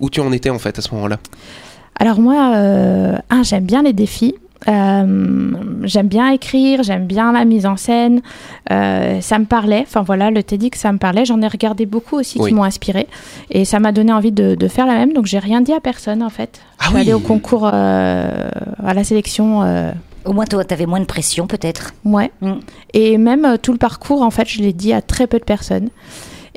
où 0.00 0.10
tu 0.10 0.20
en 0.20 0.32
étais 0.32 0.50
en 0.50 0.58
fait 0.58 0.78
à 0.78 0.82
ce 0.82 0.94
moment-là? 0.94 1.18
Alors 1.98 2.18
moi, 2.20 2.54
euh, 2.56 3.18
un, 3.28 3.42
j'aime 3.42 3.64
bien 3.64 3.82
les 3.82 3.92
défis. 3.92 4.34
Euh, 4.68 5.52
j'aime 5.84 6.08
bien 6.08 6.30
écrire, 6.32 6.82
j'aime 6.82 7.06
bien 7.06 7.32
la 7.32 7.44
mise 7.44 7.66
en 7.66 7.76
scène. 7.76 8.22
Euh, 8.70 9.20
ça 9.20 9.38
me 9.38 9.44
parlait. 9.44 9.84
Enfin 9.86 10.02
voilà, 10.02 10.30
le 10.30 10.42
TEDx, 10.42 10.78
ça 10.80 10.92
me 10.92 10.98
parlait. 10.98 11.26
J'en 11.26 11.40
ai 11.42 11.46
regardé 11.48 11.84
beaucoup 11.84 12.16
aussi 12.16 12.38
Oui. 12.38 12.48
qui 12.48 12.54
m'ont 12.54 12.64
inspiré. 12.64 13.06
Et 13.50 13.64
ça 13.66 13.78
m'a 13.80 13.92
donné 13.92 14.12
envie 14.12 14.32
de, 14.32 14.54
de 14.54 14.68
faire 14.68 14.86
la 14.86 14.94
même. 14.94 15.12
Donc 15.12 15.26
j'ai 15.26 15.38
rien 15.38 15.60
dit 15.60 15.72
à 15.74 15.80
personne 15.80 16.22
en 16.22 16.30
fait. 16.30 16.60
Ah 16.78 16.84
je 16.84 16.86
suis 16.86 16.94
oui. 16.94 17.00
allée 17.02 17.12
au 17.12 17.20
concours, 17.20 17.68
euh, 17.72 18.48
à 18.82 18.94
la 18.94 19.04
sélection. 19.04 19.60
Au 20.24 20.32
moins, 20.32 20.44
toi, 20.44 20.64
t'avais 20.64 20.86
moins 20.86 21.00
de 21.00 21.04
pression, 21.06 21.46
peut-être. 21.46 21.92
Ouais. 22.04 22.30
Mm. 22.40 22.52
Et 22.94 23.18
même 23.18 23.44
euh, 23.44 23.56
tout 23.56 23.72
le 23.72 23.78
parcours, 23.78 24.22
en 24.22 24.30
fait, 24.30 24.48
je 24.48 24.60
l'ai 24.60 24.72
dit 24.72 24.92
à 24.92 25.00
très 25.02 25.26
peu 25.26 25.38
de 25.38 25.44
personnes. 25.44 25.88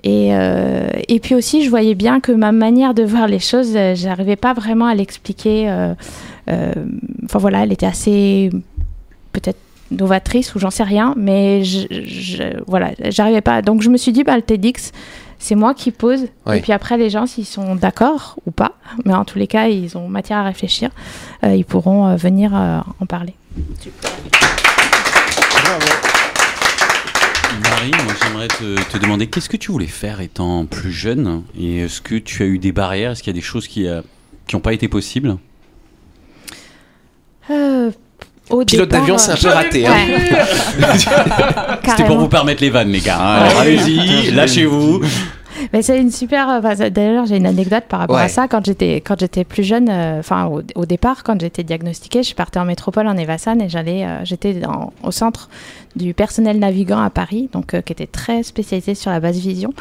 Et, 0.03 0.35
euh, 0.35 0.89
et 1.07 1.19
puis 1.21 1.33
aussi, 1.33 1.63
je 1.63 1.69
voyais 1.69 1.95
bien 1.95 2.19
que 2.19 2.33
ma 2.33 2.51
manière 2.51 2.93
de 2.93 3.03
voir 3.03 3.27
les 3.27 3.39
choses, 3.39 3.71
euh, 3.75 3.95
j'arrivais 3.95 4.35
pas 4.35 4.53
vraiment 4.53 4.85
à 4.88 4.95
l'expliquer. 4.95 5.69
euh, 5.69 5.93
euh, 6.49 6.73
Enfin 7.23 7.39
voilà, 7.39 7.63
elle 7.63 7.71
était 7.71 7.85
assez 7.85 8.49
peut-être 9.31 9.59
novatrice 9.91 10.55
ou 10.55 10.59
j'en 10.59 10.71
sais 10.71 10.83
rien, 10.83 11.13
mais 11.15 11.63
je, 11.63 11.88
je- 11.89 12.61
voilà, 12.67 12.91
j'arrivais 13.09 13.39
pas. 13.41 13.61
Donc 13.61 13.81
je 13.81 13.89
me 13.89 13.95
suis 13.95 14.11
dit, 14.11 14.23
bah, 14.25 14.35
le 14.35 14.41
TEDx, 14.41 14.91
c'est 15.39 15.55
moi 15.55 15.73
qui 15.73 15.91
pose. 15.91 16.23
Et 16.57 16.61
puis 16.61 16.73
après, 16.73 16.97
les 16.97 17.09
gens, 17.09 17.25
s'ils 17.25 17.45
sont 17.45 17.75
d'accord 17.75 18.35
ou 18.45 18.51
pas, 18.51 18.73
mais 19.05 19.13
en 19.13 19.23
tous 19.23 19.38
les 19.39 19.47
cas, 19.47 19.67
ils 19.67 19.97
ont 19.97 20.09
matière 20.09 20.39
à 20.39 20.43
réfléchir, 20.43 20.89
euh, 21.45 21.55
ils 21.55 21.63
pourront 21.65 22.07
euh, 22.07 22.15
venir 22.17 22.51
euh, 22.53 22.79
en 22.99 23.05
parler. 23.05 23.35
Marie, 27.63 27.91
moi 28.05 28.13
j'aimerais 28.24 28.48
te, 28.48 28.81
te 28.91 28.98
demander 28.98 29.27
qu'est-ce 29.27 29.50
que 29.50 29.57
tu 29.57 29.72
voulais 29.72 29.88
faire 29.88 30.22
étant 30.22 30.65
plus 30.65 30.91
jeune 30.91 31.43
et 31.60 31.81
est-ce 31.81 32.01
que 32.01 32.15
tu 32.15 32.43
as 32.43 32.45
eu 32.45 32.57
des 32.60 32.72
barrières? 32.72 33.12
Est-ce 33.12 33.22
qu'il 33.24 33.31
y 33.33 33.36
a 33.38 33.39
des 33.39 33.45
choses 33.45 33.67
qui 33.67 33.88
n'ont 34.53 34.60
pas 34.60 34.74
été 34.74 34.88
possibles? 34.88 35.38
Euh, 37.51 37.91
au 38.50 38.63
pilote 38.65 38.89
d'avion 38.89 39.15
euh, 39.15 39.17
c'est 39.17 39.31
un 39.31 39.36
peu 39.36 39.50
raté 39.50 39.86
hein. 39.86 39.95
C'était 41.88 42.05
pour 42.05 42.17
vous 42.17 42.29
permettre 42.29 42.62
les 42.62 42.69
vannes, 42.69 42.89
les 42.91 43.01
gars. 43.01 43.19
hein. 43.19 43.41
Alors, 43.43 43.60
Allez-y, 43.60 44.31
lâchez-vous. 44.31 45.01
Mais 45.74 45.81
c'est 45.81 46.00
une 46.00 46.12
super. 46.12 46.50
euh, 46.50 46.60
enfin, 46.63 46.89
D'ailleurs, 46.89 47.25
j'ai 47.25 47.38
une 47.38 47.45
anecdote 47.45 47.83
par 47.89 48.00
rapport 48.01 48.15
Ouais. 48.17 48.24
à 48.24 48.27
ça. 48.27 48.48
Quand 48.48 48.65
j'étais 48.65 48.98
quand 48.98 49.19
j'étais 49.19 49.43
plus 49.43 49.63
jeune, 49.63 49.88
euh, 49.89 50.19
enfin 50.19 50.45
au, 50.48 50.62
au 50.75 50.86
départ, 50.86 51.24
quand 51.24 51.39
j'étais 51.39 51.63
diagnostiquée, 51.63 52.24
je 52.24 52.36
partais 52.36 52.60
en 52.60 52.65
métropole 52.65 53.07
en 53.07 53.17
Evassan 53.17 53.62
et 53.62 53.69
j'allais, 53.69 54.05
euh, 54.05 54.24
j'étais 54.25 54.60
au 55.03 55.12
centre 55.12 55.50
du 55.95 56.13
personnel 56.13 56.57
navigant 56.60 57.00
à 57.01 57.10
Paris, 57.10 57.50
donc 57.53 57.74
euh, 57.74 57.81
qui 57.81 57.93
était 57.93 58.07
très 58.07 58.41
spécialisé 58.43 58.95
sur 58.95 59.12
la 59.12 59.19
basse 59.19 59.38
vision. 59.38 59.74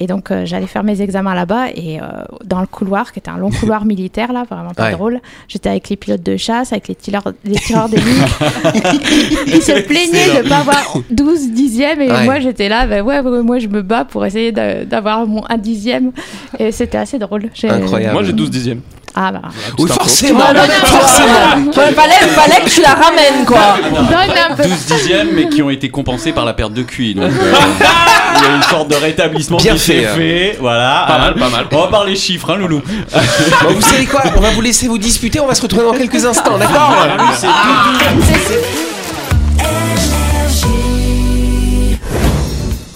Et 0.00 0.06
donc 0.06 0.30
j'allais 0.44 0.68
faire 0.68 0.84
mes 0.84 1.02
examens 1.02 1.34
là-bas 1.34 1.70
et 1.74 1.98
dans 2.44 2.60
le 2.60 2.68
couloir, 2.68 3.12
qui 3.12 3.18
était 3.18 3.30
un 3.30 3.36
long 3.36 3.50
couloir 3.50 3.84
militaire 3.84 4.32
là, 4.32 4.44
vraiment 4.48 4.70
pas 4.70 4.84
Ouais. 4.84 4.92
drôle. 4.92 5.20
J'étais 5.48 5.68
avec 5.70 5.88
les 5.88 5.96
pilotes 5.96 6.22
de 6.22 6.36
chasse, 6.36 6.72
avec 6.72 6.86
les 6.86 6.94
tireurs, 6.94 7.32
les 7.44 7.56
tireurs 7.56 7.88
d'élite. 7.88 8.06
Ils 9.48 9.60
se 9.62 9.80
plaignaient 9.82 10.42
de 10.42 10.48
pas 10.48 10.58
avoir 10.58 10.94
12 11.10 11.50
dixièmes 11.50 12.00
et 12.00 12.08
Ouais. 12.12 12.24
moi 12.24 12.38
j'étais 12.38 12.68
là, 12.68 12.86
ben 12.86 13.02
ouais, 13.04 13.18
ouais, 13.20 13.42
moi 13.42 13.58
je 13.58 13.66
me 13.66 13.82
bats 13.82 14.04
pour 14.04 14.24
essayer 14.24 14.52
d'avoir 14.52 15.17
avoir 15.20 15.26
mon 15.26 15.44
un 15.48 15.58
dixième. 15.58 16.12
Et 16.58 16.72
c'était 16.72 16.98
assez 16.98 17.18
drôle. 17.18 17.50
J'ai- 17.54 17.70
Incroyable. 17.70 18.14
Moi 18.14 18.22
j'ai 18.24 18.32
12 18.32 18.50
dixièmes. 18.50 18.80
Ah 19.20 19.32
bah. 19.32 19.40
Oui, 19.78 19.88
forcément. 19.88 20.38
Ouais, 20.40 20.60
ouais, 20.60 20.68
forcément. 20.84 21.72
Fallait, 21.72 22.28
fallait 22.28 22.64
que 22.64 22.70
tu 22.70 22.82
la 22.82 22.90
ramènes, 22.94 23.44
quoi. 23.46 23.76
Donne 23.90 24.36
un 24.50 24.54
peu. 24.54 24.62
12 24.62 24.86
dixièmes, 24.86 25.28
mais 25.34 25.48
qui 25.48 25.60
ont 25.62 25.70
été 25.70 25.88
compensés 25.88 26.30
par 26.32 26.44
la 26.44 26.52
perte 26.52 26.72
de 26.72 26.82
QI. 26.82 27.14
Donc, 27.14 27.24
euh, 27.24 27.30
il 28.36 28.42
y 28.44 28.46
a 28.46 28.54
une 28.54 28.62
sorte 28.62 28.88
de 28.88 28.94
rétablissement 28.94 29.56
Bien 29.56 29.72
qui 29.72 29.78
s'est 29.80 30.00
fait, 30.02 30.06
hein. 30.06 30.14
fait. 30.14 30.56
Voilà. 30.60 31.04
Pas 31.08 31.18
mal, 31.18 31.34
pas 31.34 31.48
mal. 31.48 31.66
On 31.72 31.80
va 31.80 31.86
parler 31.88 32.14
chiffres, 32.14 32.50
hein, 32.52 32.58
Loulou. 32.58 32.80
Bon, 32.80 33.70
vous 33.74 33.80
savez 33.80 34.04
quoi? 34.06 34.22
On 34.36 34.40
va 34.40 34.50
vous 34.50 34.60
laisser 34.60 34.86
vous 34.86 34.98
disputer. 34.98 35.40
On 35.40 35.46
va 35.46 35.54
se 35.56 35.62
retrouver 35.62 35.84
dans 35.86 35.94
quelques 35.94 36.24
instants, 36.24 36.56
d'accord? 36.58 36.94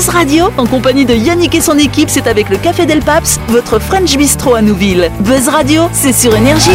Buzz 0.00 0.08
Radio, 0.08 0.50
en 0.56 0.64
compagnie 0.64 1.04
de 1.04 1.14
Yannick 1.14 1.54
et 1.54 1.60
son 1.60 1.76
équipe, 1.76 2.08
c'est 2.08 2.26
avec 2.26 2.48
le 2.48 2.56
Café 2.56 2.86
Del 2.86 3.00
Paps, 3.00 3.38
votre 3.48 3.78
French 3.78 4.16
Bistro 4.16 4.54
à 4.54 4.62
Nouville. 4.62 5.10
Buzz 5.20 5.48
Radio, 5.48 5.90
c'est 5.92 6.14
sur 6.14 6.34
Énergie. 6.34 6.70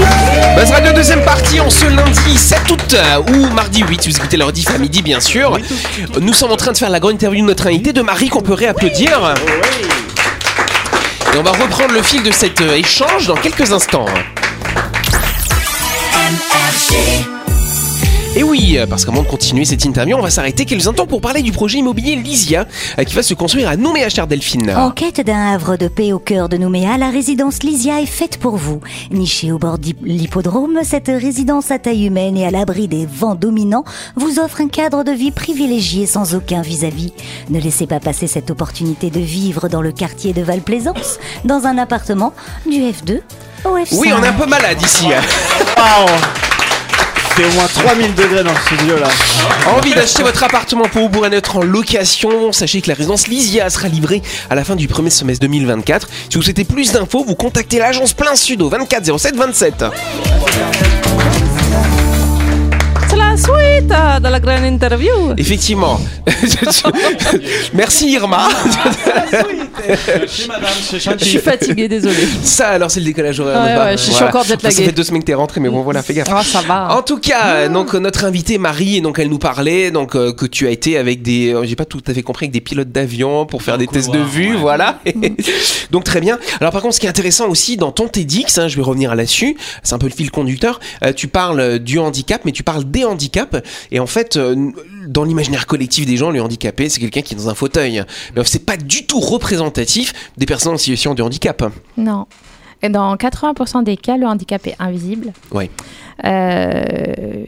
Buzz 0.55 0.69
Radio 0.69 0.93
deuxième 0.93 1.23
partie 1.23 1.59
en 1.59 1.71
ce 1.71 1.85
lundi 1.85 2.37
7 2.37 2.59
août 2.69 2.93
euh, 2.93 3.33
ou 3.33 3.51
mardi 3.51 3.81
8 3.81 4.03
si 4.03 4.09
vous 4.11 4.17
écoutez 4.17 4.37
leur 4.37 4.51
diff 4.51 4.69
à 4.69 4.77
midi 4.77 5.01
bien 5.01 5.19
sûr. 5.19 5.57
Nous 6.21 6.33
sommes 6.33 6.51
en 6.51 6.55
train 6.55 6.71
de 6.71 6.77
faire 6.77 6.91
la 6.91 6.99
grande 6.99 7.13
interview 7.13 7.41
de 7.41 7.47
notre 7.47 7.65
invité 7.65 7.93
de 7.93 8.01
Marie 8.03 8.29
qu'on 8.29 8.43
peut 8.43 8.53
réapplaudir. 8.53 9.33
Et 11.33 11.37
on 11.39 11.41
va 11.41 11.51
reprendre 11.51 11.95
le 11.95 12.03
fil 12.03 12.21
de 12.21 12.31
cet 12.31 12.61
euh, 12.61 12.75
échange 12.75 13.25
dans 13.25 13.37
quelques 13.37 13.71
instants. 13.71 14.05
Et 18.37 18.43
oui, 18.43 18.77
parce 18.89 19.05
qu'avant 19.05 19.21
de 19.23 19.27
continuer 19.27 19.63
cette 19.63 19.85
interview, 19.85 20.17
on 20.17 20.21
va 20.21 20.29
s'arrêter 20.29 20.65
quelques 20.65 20.85
instants 20.85 21.07
pour 21.07 21.21
parler 21.21 21.41
du 21.41 21.53
projet 21.53 21.77
immobilier 21.77 22.17
Lysia 22.17 22.65
euh, 22.99 23.03
qui 23.05 23.15
va 23.15 23.23
se 23.23 23.33
construire 23.33 23.69
à 23.69 23.77
Nouméa 23.77 24.09
Cher 24.09 24.27
Delphine. 24.27 24.71
En 24.75 24.91
quête 24.91 25.21
d'un 25.21 25.53
havre 25.53 25.77
de 25.77 25.87
paix 25.87 26.11
au 26.11 26.19
cœur 26.19 26.49
de 26.49 26.57
Nouméa, 26.57 26.97
la 26.97 27.09
résidence 27.09 27.63
Lysia 27.63 28.01
est 28.01 28.05
faite 28.05 28.37
pour 28.37 28.57
vous. 28.57 28.81
Nichée 29.09 29.53
au 29.53 29.57
bord 29.57 29.77
de 29.77 29.93
l'hippodrome, 30.03 30.79
cette 30.83 31.07
résidence 31.07 31.71
à 31.71 31.79
taille 31.79 32.07
humaine 32.07 32.35
et 32.35 32.45
à 32.45 32.51
l'abri 32.51 32.89
des 32.89 33.05
vents 33.05 33.35
dominants 33.35 33.85
vous 34.17 34.37
offre 34.39 34.59
un 34.59 34.67
cadre 34.67 35.05
de 35.05 35.11
vie 35.13 35.31
privilégié 35.31 36.05
sans 36.05 36.35
aucun 36.35 36.61
vis-à-vis. 36.61 37.13
Ne 37.49 37.61
laissez 37.61 37.87
pas 37.87 38.01
passer 38.01 38.27
cette 38.27 38.51
opportunité 38.51 39.11
de 39.11 39.21
vivre 39.21 39.69
dans 39.69 39.81
le 39.81 39.93
quartier 39.93 40.33
de 40.33 40.41
Val-Plaisance, 40.41 41.19
dans 41.45 41.67
un 41.67 41.77
appartement 41.77 42.33
du 42.69 42.81
F2 42.81 43.21
au 43.63 43.77
F5. 43.77 43.97
Oui, 43.97 44.11
on 44.13 44.21
est 44.21 44.27
un 44.27 44.33
peu 44.33 44.45
malade 44.45 44.81
ici. 44.81 45.07
C'est 47.35 47.43
au 47.43 47.51
moins 47.51 47.67
3000 47.67 48.15
degrés 48.15 48.43
dans 48.43 48.51
le 48.51 48.59
studio 48.65 48.97
là. 48.97 49.09
Envie 49.67 49.93
d'acheter 49.93 50.23
votre 50.23 50.41
appartement 50.43 50.85
pour 50.85 51.01
vous 51.03 51.09
pour 51.09 51.25
être 51.25 51.57
en 51.57 51.63
location 51.63 52.53
Sachez 52.53 52.81
que 52.81 52.87
la 52.87 52.93
résidence 52.93 53.27
Lysia 53.27 53.69
sera 53.69 53.89
livrée 53.89 54.21
à 54.49 54.55
la 54.55 54.63
fin 54.63 54.77
du 54.77 54.87
premier 54.87 55.09
semestre 55.09 55.41
2024. 55.41 56.07
Si 56.29 56.37
vous 56.37 56.43
souhaitez 56.43 56.63
plus 56.63 56.93
d'infos, 56.93 57.25
vous 57.27 57.35
contactez 57.35 57.79
l'agence 57.79 58.13
Plein 58.13 58.35
Sud 58.35 58.61
au 58.61 58.69
24 58.69 59.17
07 59.17 59.35
27. 59.35 59.85
C'est 59.85 61.04
la 63.35 63.41
suite 63.41 63.87
de 64.23 64.29
la 64.29 64.39
grande 64.39 64.63
interview. 64.63 65.33
Effectivement. 65.37 65.99
Merci 67.73 68.11
Irma. 68.13 68.47
Je 70.17 71.25
suis 71.25 71.39
fatiguée, 71.39 71.87
désolée. 71.87 72.27
Ça 72.43 72.69
alors 72.69 72.89
c'est 72.89 72.99
le 72.99 73.05
décalage 73.05 73.39
horaire. 73.39 73.85
Ouais, 73.85 73.97
je 73.97 74.11
suis 74.11 74.23
encore 74.23 74.43
jet 74.43 74.59
Ça 74.61 74.71
fait 74.71 74.91
deux 74.91 75.03
semaines 75.03 75.21
que 75.21 75.27
t'es 75.27 75.33
rentré 75.33 75.59
mais 75.59 75.69
bon 75.69 75.81
voilà, 75.81 76.01
fais 76.01 76.13
gaffe. 76.13 76.29
Ah, 76.31 76.43
ça 76.43 76.61
va. 76.61 76.95
En 76.95 77.01
tout 77.01 77.19
cas, 77.19 77.67
donc 77.67 77.93
euh, 77.93 77.99
notre 77.99 78.25
invitée 78.25 78.57
Marie, 78.57 79.01
donc 79.01 79.19
elle 79.19 79.29
nous 79.29 79.39
parlait 79.39 79.91
donc 79.91 80.15
euh, 80.15 80.31
que 80.31 80.45
tu 80.45 80.67
as 80.67 80.71
été 80.71 80.97
avec 80.97 81.21
des, 81.21 81.53
euh, 81.53 81.65
j'ai 81.65 81.75
pas 81.75 81.85
tout 81.85 82.01
à 82.07 82.13
fait 82.13 82.23
compris, 82.23 82.45
avec 82.45 82.53
des 82.53 82.61
pilotes 82.61 82.91
d'avion 82.91 83.45
pour 83.45 83.61
faire 83.63 83.77
des 83.77 83.87
tests 83.87 84.11
de 84.11 84.19
vue, 84.19 84.55
voilà. 84.55 84.99
donc 85.91 86.03
très 86.03 86.21
bien. 86.21 86.39
Alors 86.61 86.71
par 86.71 86.81
contre, 86.81 86.95
ce 86.95 86.99
qui 86.99 87.05
est 87.05 87.09
intéressant 87.09 87.47
aussi 87.49 87.77
dans 87.77 87.91
ton 87.91 88.07
TEDx, 88.07 88.57
hein, 88.57 88.67
je 88.67 88.75
vais 88.77 88.81
revenir 88.81 89.13
là-dessus, 89.15 89.57
c'est 89.83 89.93
un 89.93 89.97
peu 89.97 90.07
le 90.07 90.13
fil 90.13 90.31
conducteur. 90.31 90.79
euh, 91.03 91.13
tu 91.13 91.27
parles 91.27 91.79
du 91.79 91.99
handicap, 91.99 92.41
mais 92.45 92.51
tu 92.51 92.63
parles 92.63 92.83
des 92.85 93.03
handicaps. 93.03 93.24
Et 93.91 93.99
en 93.99 94.07
fait, 94.07 94.37
euh, 94.37 94.71
dans 95.07 95.23
l'imaginaire 95.23 95.67
collectif 95.67 96.05
des 96.05 96.17
gens, 96.17 96.31
le 96.31 96.41
handicapé, 96.41 96.89
c'est 96.89 96.99
quelqu'un 96.99 97.21
qui 97.21 97.33
est 97.33 97.37
dans 97.37 97.49
un 97.49 97.55
fauteuil. 97.55 98.03
Mais 98.35 98.43
c'est 98.45 98.65
pas 98.65 98.77
du 98.77 99.05
tout 99.05 99.19
représentatif 99.19 100.13
des 100.37 100.45
personnes 100.45 100.73
en 100.73 100.77
situation 100.77 101.13
de 101.13 101.23
handicap. 101.23 101.63
Non. 101.97 102.25
Et 102.83 102.89
dans 102.89 103.15
80% 103.15 103.83
des 103.83 103.97
cas, 103.97 104.17
le 104.17 104.27
handicap 104.27 104.67
est 104.67 104.75
invisible. 104.79 105.33
Ouais. 105.51 105.69
Euh, 106.23 106.83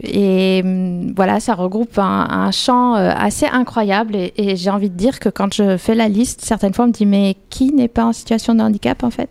et 0.02 0.60
hum, 0.64 1.12
voilà, 1.14 1.40
ça 1.40 1.54
regroupe 1.54 1.98
un, 1.98 2.26
un 2.30 2.50
champ 2.50 2.96
euh, 2.96 3.10
assez 3.16 3.46
incroyable. 3.46 4.16
Et, 4.16 4.32
et 4.36 4.56
j'ai 4.56 4.70
envie 4.70 4.90
de 4.90 4.96
dire 4.96 5.20
que 5.20 5.28
quand 5.28 5.52
je 5.54 5.76
fais 5.76 5.94
la 5.94 6.08
liste, 6.08 6.42
certaines 6.42 6.74
fois 6.74 6.84
on 6.84 6.88
me 6.88 6.92
dit 6.92 7.06
mais 7.06 7.36
qui 7.50 7.72
n'est 7.72 7.88
pas 7.88 8.04
en 8.04 8.12
situation 8.12 8.54
de 8.54 8.60
handicap 8.60 9.04
en 9.04 9.10
fait? 9.10 9.30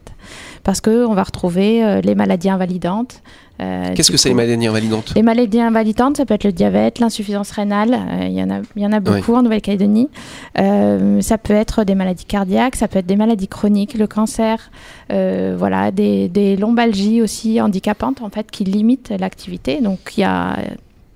Parce 0.68 0.82
qu'on 0.82 1.14
va 1.14 1.24
retrouver 1.24 1.82
euh, 1.82 2.02
les 2.02 2.14
maladies 2.14 2.50
invalidantes. 2.50 3.22
euh, 3.62 3.86
Qu'est-ce 3.96 4.12
que 4.12 4.18
c'est 4.18 4.28
les 4.28 4.36
maladies 4.36 4.68
invalidantes? 4.68 5.14
Les 5.16 5.22
maladies 5.24 5.62
invalidantes, 5.62 6.18
ça 6.18 6.26
peut 6.26 6.34
être 6.34 6.44
le 6.44 6.52
diabète, 6.52 7.00
l'insuffisance 7.00 7.52
rénale, 7.52 7.94
euh, 7.94 8.26
il 8.28 8.34
y, 8.38 8.44
en 8.44 8.50
a- 8.50 8.60
y 8.76 8.86
en 8.86 8.92
a 8.92 9.00
beaucoup 9.00 9.34
en 9.34 9.44
Nouvelle-Calédonie. 9.44 10.10
Ça 10.58 11.38
peut 11.38 11.54
être 11.54 11.86
des 11.86 11.96
maladies 11.96 12.26
cardiaques, 12.26 12.76
ça 12.76 12.90
peut 12.90 13.00
être 13.00 13.06
des 13.06 13.16
maladies 13.16 13.48
chroniques, 13.48 13.94
le 13.94 14.08
cancer, 14.08 14.70
voilà, 15.10 15.92
des, 15.92 16.28
des 16.28 16.58
lombalgies 16.58 17.22
aussi 17.22 17.62
handicapantes 17.62 18.22
en 18.22 18.30
fait 18.30 18.52
qui 18.52 18.66
limitent 18.66 19.14
l'activité. 19.18 19.80
Donc 19.80 20.00
il 20.18 20.22
y 20.22 20.24
a 20.26 20.58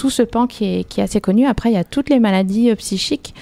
tout 0.01 0.09
ce 0.09 0.23
pan 0.23 0.47
qui 0.47 0.65
est, 0.65 0.83
qui 0.83 0.99
est 0.99 1.03
assez 1.03 1.21
connu. 1.21 1.45
Après, 1.45 1.69
il 1.69 1.73
y 1.73 1.77
a 1.77 1.83
toutes 1.83 2.09
les 2.09 2.19
maladies 2.19 2.71
euh, 2.71 2.75
psychiques. 2.75 3.35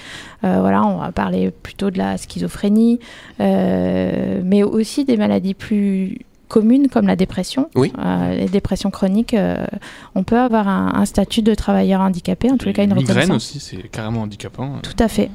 Euh, 0.44 0.58
voilà, 0.60 0.84
on 0.84 0.98
va 0.98 1.10
parler 1.10 1.50
plutôt 1.50 1.90
de 1.90 1.96
la 1.96 2.18
schizophrénie, 2.18 3.00
euh, 3.40 4.42
mais 4.44 4.62
aussi 4.62 5.06
des 5.06 5.16
maladies 5.16 5.54
plus 5.54 6.18
communes 6.48 6.88
comme 6.88 7.06
la 7.06 7.16
dépression. 7.16 7.70
Oui. 7.76 7.94
Euh, 7.98 8.34
les 8.36 8.48
dépressions 8.48 8.90
chroniques, 8.90 9.32
euh, 9.32 9.64
on 10.14 10.22
peut 10.22 10.38
avoir 10.38 10.68
un, 10.68 10.92
un 10.96 11.06
statut 11.06 11.40
de 11.40 11.54
travailleur 11.54 12.02
handicapé, 12.02 12.50
en 12.50 12.58
tous 12.58 12.66
les 12.66 12.74
cas 12.74 12.84
une 12.84 12.92
Migraine 12.94 13.16
reconnaissance. 13.16 13.56
aussi, 13.56 13.60
c'est 13.60 13.88
carrément 13.88 14.20
handicapant. 14.20 14.80
Tout 14.82 15.02
à 15.02 15.08
fait. 15.08 15.30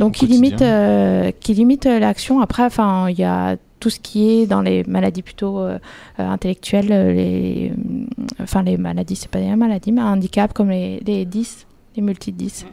Donc, 0.00 0.14
qui 0.14 0.26
limite, 0.26 0.60
euh, 0.60 1.30
qui 1.38 1.54
limite 1.54 1.84
l'action. 1.84 2.40
Après, 2.40 2.64
enfin, 2.64 3.08
il 3.10 3.18
y 3.18 3.24
a 3.24 3.56
tout 3.84 3.90
ce 3.90 4.00
qui 4.00 4.30
est 4.30 4.46
dans 4.46 4.62
les 4.62 4.82
maladies 4.84 5.20
plutôt 5.20 5.58
euh, 5.58 5.78
euh, 6.18 6.26
intellectuelles, 6.30 6.88
euh, 6.90 7.12
les, 7.12 7.70
enfin 8.40 8.62
les 8.62 8.78
maladies, 8.78 9.14
c'est 9.14 9.28
pas 9.30 9.40
des 9.40 9.54
maladies, 9.56 9.92
mais 9.92 10.00
un 10.00 10.14
handicap 10.14 10.54
comme 10.54 10.70
les, 10.70 11.00
les 11.04 11.26
10, 11.26 11.66
les 11.94 12.00
multi 12.02 12.32
10. 12.32 12.64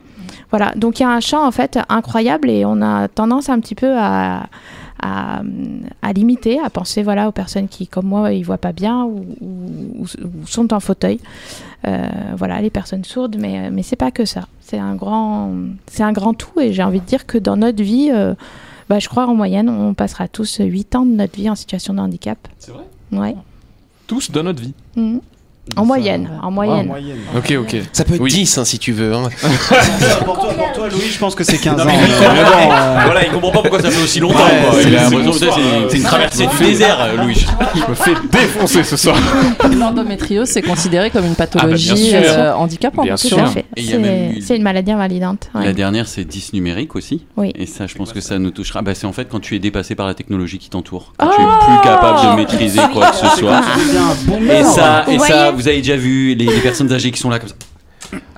Voilà. 0.52 0.72
Donc 0.78 1.00
il 1.02 1.04
y 1.04 1.06
a 1.06 1.10
un 1.12 1.20
champ 1.20 1.46
en 1.46 1.52
fait 1.52 1.78
incroyable 1.90 2.50
et 2.50 2.64
on 2.64 2.82
a 2.82 3.10
tendance 3.10 3.50
un 3.50 3.60
petit 3.60 3.76
peu 3.76 3.94
à 3.98 4.46
à, 5.04 5.42
à 6.04 6.14
limiter, 6.14 6.60
à 6.60 6.70
penser 6.70 7.02
voilà 7.04 7.28
aux 7.28 7.32
personnes 7.34 7.68
qui, 7.68 7.88
comme 7.88 8.06
moi, 8.06 8.32
ils 8.34 8.44
voient 8.46 8.60
pas 8.60 8.72
bien 8.72 9.04
ou, 9.04 9.26
ou- 9.42 10.04
ou 10.04 10.46
sont 10.48 10.72
en 10.74 10.80
fauteuil. 10.80 11.20
Euh, 11.88 12.08
voilà, 12.38 12.62
les 12.62 12.70
personnes 12.70 13.04
sourdes, 13.04 13.36
mais 13.38 13.70
mais 13.72 13.82
c'est 13.84 13.96
pas 13.98 14.12
que 14.12 14.24
ça. 14.26 14.44
C'est 14.62 14.78
un 14.78 14.96
grand, 14.96 15.52
c'est 15.88 16.04
un 16.04 16.14
grand 16.14 16.36
tout 16.36 16.58
et 16.62 16.72
j'ai 16.72 16.84
envie 16.84 17.02
de 17.02 17.06
dire 17.06 17.26
que 17.26 17.38
dans 17.40 17.58
notre 17.58 17.84
vie, 17.84 18.12
euh, 18.14 18.36
bah, 18.92 19.00
je 19.00 19.08
crois 19.08 19.26
en 19.26 19.34
moyenne, 19.34 19.70
on 19.70 19.94
passera 19.94 20.28
tous 20.28 20.58
8 20.60 20.96
ans 20.96 21.06
de 21.06 21.12
notre 21.12 21.38
vie 21.38 21.50
en 21.50 21.56
situation 21.56 21.94
de 21.94 22.00
handicap. 22.02 22.38
C'est 22.60 22.72
vrai? 22.72 22.84
Ouais. 23.14 23.38
Tous 24.06 24.30
dans 24.32 24.44
notre 24.44 24.62
vie. 24.62 24.74
Mhm. 24.98 25.22
En 25.78 25.86
moyenne, 25.86 26.30
en 26.44 26.52
moyenne. 26.52 26.92
Ok, 27.38 27.54
ok. 27.58 27.76
Ça 27.94 28.04
peut 28.04 28.16
être 28.16 28.26
10 28.26 28.58
hein, 28.58 28.66
si 28.66 28.80
tu 28.80 28.92
veux. 28.92 29.14
hein. 29.14 29.30
pour, 30.26 30.40
toi, 30.40 30.54
pour 30.54 30.72
toi, 30.74 30.90
Louis, 30.90 31.08
je 31.10 31.18
pense 31.20 31.36
que 31.36 31.44
c'est 31.44 31.60
15 31.60 31.78
Non, 31.78 31.84
ans. 31.84 31.86
mais 31.86 31.94
Mais 31.98 32.04
il 32.04 32.10
bon, 32.10 32.16
comprend- 32.18 32.72
euh, 32.74 33.00
Voilà, 33.06 33.26
il 33.26 33.32
comprend 33.32 33.52
pas 33.52 33.62
pourquoi 33.62 33.80
ça 33.82 33.92
fait 33.92 34.04
aussi 34.04 34.20
longtemps. 34.20 34.40
Ouais, 34.40 34.82
c'est- 34.82 34.90
Il 34.90 34.98
a 34.98 35.10
l'impression 35.10 35.52
une 35.94 36.04
traversée 36.04 36.48
du 36.48 36.64
désert, 36.66 36.98
euh, 37.00 37.24
Louis. 37.24 37.46
Je 37.76 37.90
me 37.90 37.94
fais 37.96 38.12
défoncer 38.32 38.84
ce 38.84 38.98
soir. 38.98 39.16
L'endométriose, 39.80 40.50
c'est 40.50 40.64
considéré 40.64 41.10
comme 41.12 41.26
une 41.26 41.36
Ah 41.38 41.46
bah, 41.46 41.46
bien 41.46 41.60
pathologie 41.60 42.10
sûr. 42.10 42.20
euh, 42.24 42.54
handicapante. 42.54 43.06
Bien 43.06 43.18
sûr. 43.18 43.38
C'est 43.78 44.56
une 44.58 44.64
maladie 44.64 44.92
invalidante. 44.92 45.50
ouais. 45.56 45.64
La 45.66 45.74
dernière, 45.74 46.08
c'est 46.08 46.26
10 46.26 46.54
numérique 46.54 46.96
aussi. 46.96 47.24
Oui. 47.38 47.52
Et 47.56 47.68
ça, 47.68 47.86
je 47.88 47.96
pense 47.96 48.12
que 48.12 48.20
ça 48.20 48.40
nous 48.40 48.52
touchera. 48.52 48.82
Bah, 48.82 48.94
c'est 48.96 49.06
en 49.08 49.14
fait 49.14 49.28
quand 49.30 49.40
tu 49.40 49.56
es 49.56 49.60
dépassé 49.60 49.94
par 49.96 50.08
la 50.08 50.16
technologie 50.16 50.58
qui 50.58 50.70
t'entoure. 50.70 51.14
Quand 51.18 51.30
tu 51.30 51.42
es 51.42 51.46
plus 51.46 51.82
capable 51.84 52.32
de 52.32 52.36
maîtriser 52.36 52.82
quoi 52.92 53.12
que 53.12 53.16
ce 53.16 53.28
soit. 53.38 53.62
bon 54.26 54.40
Et 54.50 54.64
ça, 54.64 55.06
et 55.08 55.20
ça, 55.52 55.56
vous 55.56 55.68
avez 55.68 55.78
déjà 55.78 55.96
vu 55.96 56.34
les, 56.36 56.46
les 56.46 56.60
personnes 56.62 56.92
âgées 56.92 57.12
qui 57.12 57.20
sont 57.20 57.30
là 57.30 57.40
comme 57.40 57.50
ça. 57.50 57.56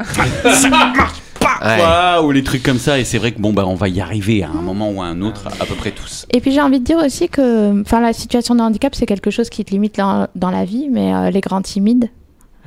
ça 0.54 0.70
marche 0.70 1.20
pas, 1.40 1.58
Ouais. 1.62 1.78
quoi, 1.78 2.24
ou 2.24 2.32
les 2.32 2.44
trucs 2.44 2.64
comme 2.64 2.78
ça. 2.80 3.00
Et 3.00 3.04
c'est 3.06 3.18
vrai 3.18 3.32
que 3.32 3.40
bon, 3.40 3.54
bah, 3.54 3.66
on 3.68 3.76
va 3.76 3.88
y 3.90 4.00
arriver 4.02 4.44
à 4.44 4.50
un 4.50 4.62
moment 4.62 4.90
ou 4.92 5.02
à 5.02 5.06
un 5.06 5.22
autre, 5.22 5.48
à 5.60 5.66
peu 5.66 5.76
près 5.76 5.92
tous. 5.92 6.26
Et 6.32 6.40
puis 6.42 6.52
j'ai 6.52 6.62
envie 6.62 6.80
de 6.80 6.86
dire 6.86 6.98
aussi 6.98 7.28
que 7.30 7.82
enfin, 7.82 8.00
la 8.02 8.14
situation 8.14 8.56
de 8.56 8.62
handicap, 8.62 8.94
c'est 8.96 9.06
quelque 9.06 9.32
chose 9.32 9.50
qui 9.50 9.64
te 9.66 9.72
limite 9.72 9.98
dans, 9.98 10.28
dans 10.36 10.52
la 10.52 10.64
vie, 10.66 10.90
mais 10.92 11.14
euh, 11.14 11.30
les 11.32 11.42
grands 11.42 11.62
timides, 11.62 12.10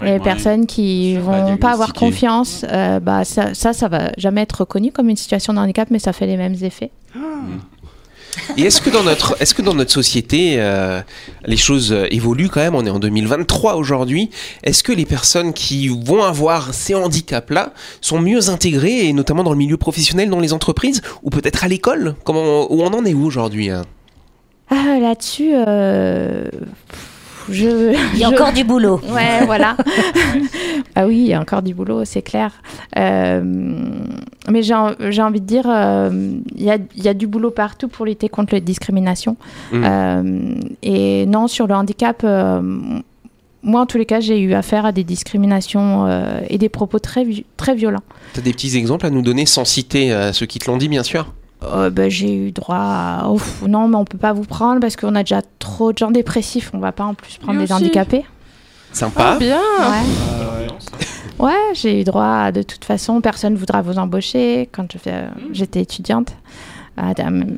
Les 0.02 0.12
Ouais. 0.12 0.20
personnes 0.20 0.66
qui 0.66 1.16
Pas 1.16 1.20
vont 1.42 1.56
pas 1.56 1.72
avoir 1.72 1.92
confiance, 1.94 2.64
euh, 2.70 3.00
bah, 3.00 3.24
ça, 3.24 3.54
ça, 3.54 3.72
ça 3.72 3.88
va 3.88 4.12
jamais 4.18 4.42
être 4.42 4.60
reconnu 4.60 4.92
comme 4.92 5.08
une 5.08 5.16
situation 5.16 5.52
de 5.54 5.58
handicap, 5.58 5.88
mais 5.90 5.98
ça 5.98 6.12
fait 6.12 6.26
les 6.26 6.36
mêmes 6.36 6.56
effets. 6.62 6.90
Et 8.57 8.62
est-ce 8.62 8.81
que 8.81 8.90
dans 8.90 9.02
notre, 9.02 9.37
est-ce 9.40 9.55
que 9.55 9.62
dans 9.62 9.75
notre 9.75 9.93
société, 9.93 10.57
euh, 10.59 11.00
les 11.45 11.57
choses 11.57 11.93
euh, 11.93 12.07
évoluent 12.11 12.49
quand 12.49 12.61
même? 12.61 12.75
On 12.75 12.85
est 12.85 12.90
en 12.90 12.99
2023 12.99 13.75
aujourd'hui. 13.75 14.31
Est-ce 14.62 14.83
que 14.83 14.93
les 14.93 15.05
personnes 15.05 15.52
qui 15.52 15.88
vont 15.88 16.23
avoir 16.23 16.75
ces 16.75 16.95
handicaps-là 16.95 17.73
sont 18.00 18.21
mieux 18.21 18.49
intégrées, 18.49 19.07
et 19.07 19.12
notamment 19.12 19.45
dans 19.45 19.52
le 19.52 19.59
milieu 19.59 19.76
professionnel, 19.76 20.31
dans 20.31 20.40
les 20.40 20.52
entreprises, 20.52 21.02
ou 21.23 21.31
peut-être 21.31 21.64
à 21.64 21.69
l'école? 21.69 22.14
Où 22.28 22.33
on 22.83 22.93
en 22.93 23.05
est 23.05 23.14
où 23.14 23.25
aujourd'hui 23.25 23.71
hein? 23.71 23.85
Ah, 24.69 24.99
là-dessus, 25.00 25.52
euh, 25.55 26.49
je. 27.50 27.94
Il 28.14 28.18
y 28.18 28.24
a 28.24 28.28
je- 28.28 28.34
encore 28.34 28.52
du 28.52 28.64
boulot. 28.64 29.00
Ouais, 29.10 29.44
voilà. 29.46 29.76
ah 30.94 31.06
oui, 31.06 31.16
il 31.18 31.26
y 31.26 31.34
a 31.34 31.40
encore 31.40 31.62
du 31.62 31.74
boulot, 31.74 32.04
c'est 32.04 32.22
clair. 32.22 32.52
Euh, 32.96 33.42
mais 34.50 34.62
j'ai 34.62 34.74
en- 34.74 34.92
j'ai 35.10 35.22
envie 35.22 35.40
de 35.40 35.46
dire, 35.46 35.64
euh, 35.68 36.10
il 36.54 36.62
y, 36.64 36.70
a, 36.70 36.78
il 36.96 37.02
y 37.02 37.08
a 37.08 37.14
du 37.14 37.26
boulot 37.26 37.50
partout 37.50 37.88
pour 37.88 38.06
lutter 38.06 38.28
contre 38.28 38.54
les 38.54 38.60
discriminations. 38.60 39.36
Mm. 39.72 39.82
Euh, 39.84 40.54
et 40.82 41.26
non, 41.26 41.46
sur 41.48 41.66
le 41.66 41.74
handicap, 41.74 42.22
euh, 42.24 42.60
moi, 43.62 43.80
en 43.80 43.86
tous 43.86 43.98
les 43.98 44.06
cas, 44.06 44.20
j'ai 44.20 44.38
eu 44.40 44.54
affaire 44.54 44.86
à 44.86 44.92
des 44.92 45.02
discriminations 45.04 46.06
euh, 46.06 46.40
et 46.48 46.58
des 46.58 46.68
propos 46.68 46.98
très, 47.00 47.26
très 47.56 47.74
violents. 47.74 48.02
T'as 48.32 48.40
des 48.42 48.52
petits 48.52 48.76
exemples 48.76 49.06
à 49.06 49.10
nous 49.10 49.22
donner 49.22 49.44
sans 49.46 49.64
citer 49.64 50.12
euh, 50.12 50.32
ceux 50.32 50.46
qui 50.46 50.58
te 50.60 50.70
l'ont 50.70 50.76
dit, 50.76 50.88
bien 50.88 51.02
sûr? 51.02 51.32
Euh, 51.75 51.90
ben, 51.90 52.11
j'ai 52.11 52.32
eu 52.35 52.52
droit 52.52 52.76
à 52.78 53.28
Ouf, 53.28 53.62
non 53.62 53.88
mais 53.88 53.96
on 53.96 54.04
peut 54.04 54.18
pas 54.18 54.32
vous 54.32 54.44
prendre 54.44 54.80
parce 54.80 54.96
qu'on 54.96 55.14
a 55.14 55.23
déjà 55.23 55.42
trop 55.58 55.92
de 55.92 55.99
gens 55.99 56.11
dépressifs 56.11 56.70
on 56.75 56.78
va 56.78 56.92
pas 56.92 57.04
en 57.04 57.14
plus 57.14 57.38
prendre 57.38 57.58
Lui 57.58 57.66
des 57.66 57.73
aussi. 57.73 57.85
handicapés 57.85 58.25
Sympa. 58.92 59.32
Ah, 59.35 59.37
bien. 59.38 59.61
Ouais, 61.38 61.52
j'ai 61.75 62.00
eu 62.00 62.04
droit 62.04 62.25
à, 62.25 62.52
de 62.52 62.62
toute 62.62 62.85
façon, 62.85 63.20
personne 63.20 63.52
ne 63.52 63.58
voudra 63.58 63.82
vous 63.82 63.99
embaucher 63.99 64.70
quand 64.73 64.87
euh, 65.06 65.28
j'étais 65.52 65.82
étudiante. 65.82 66.32
Ah, 66.98 67.12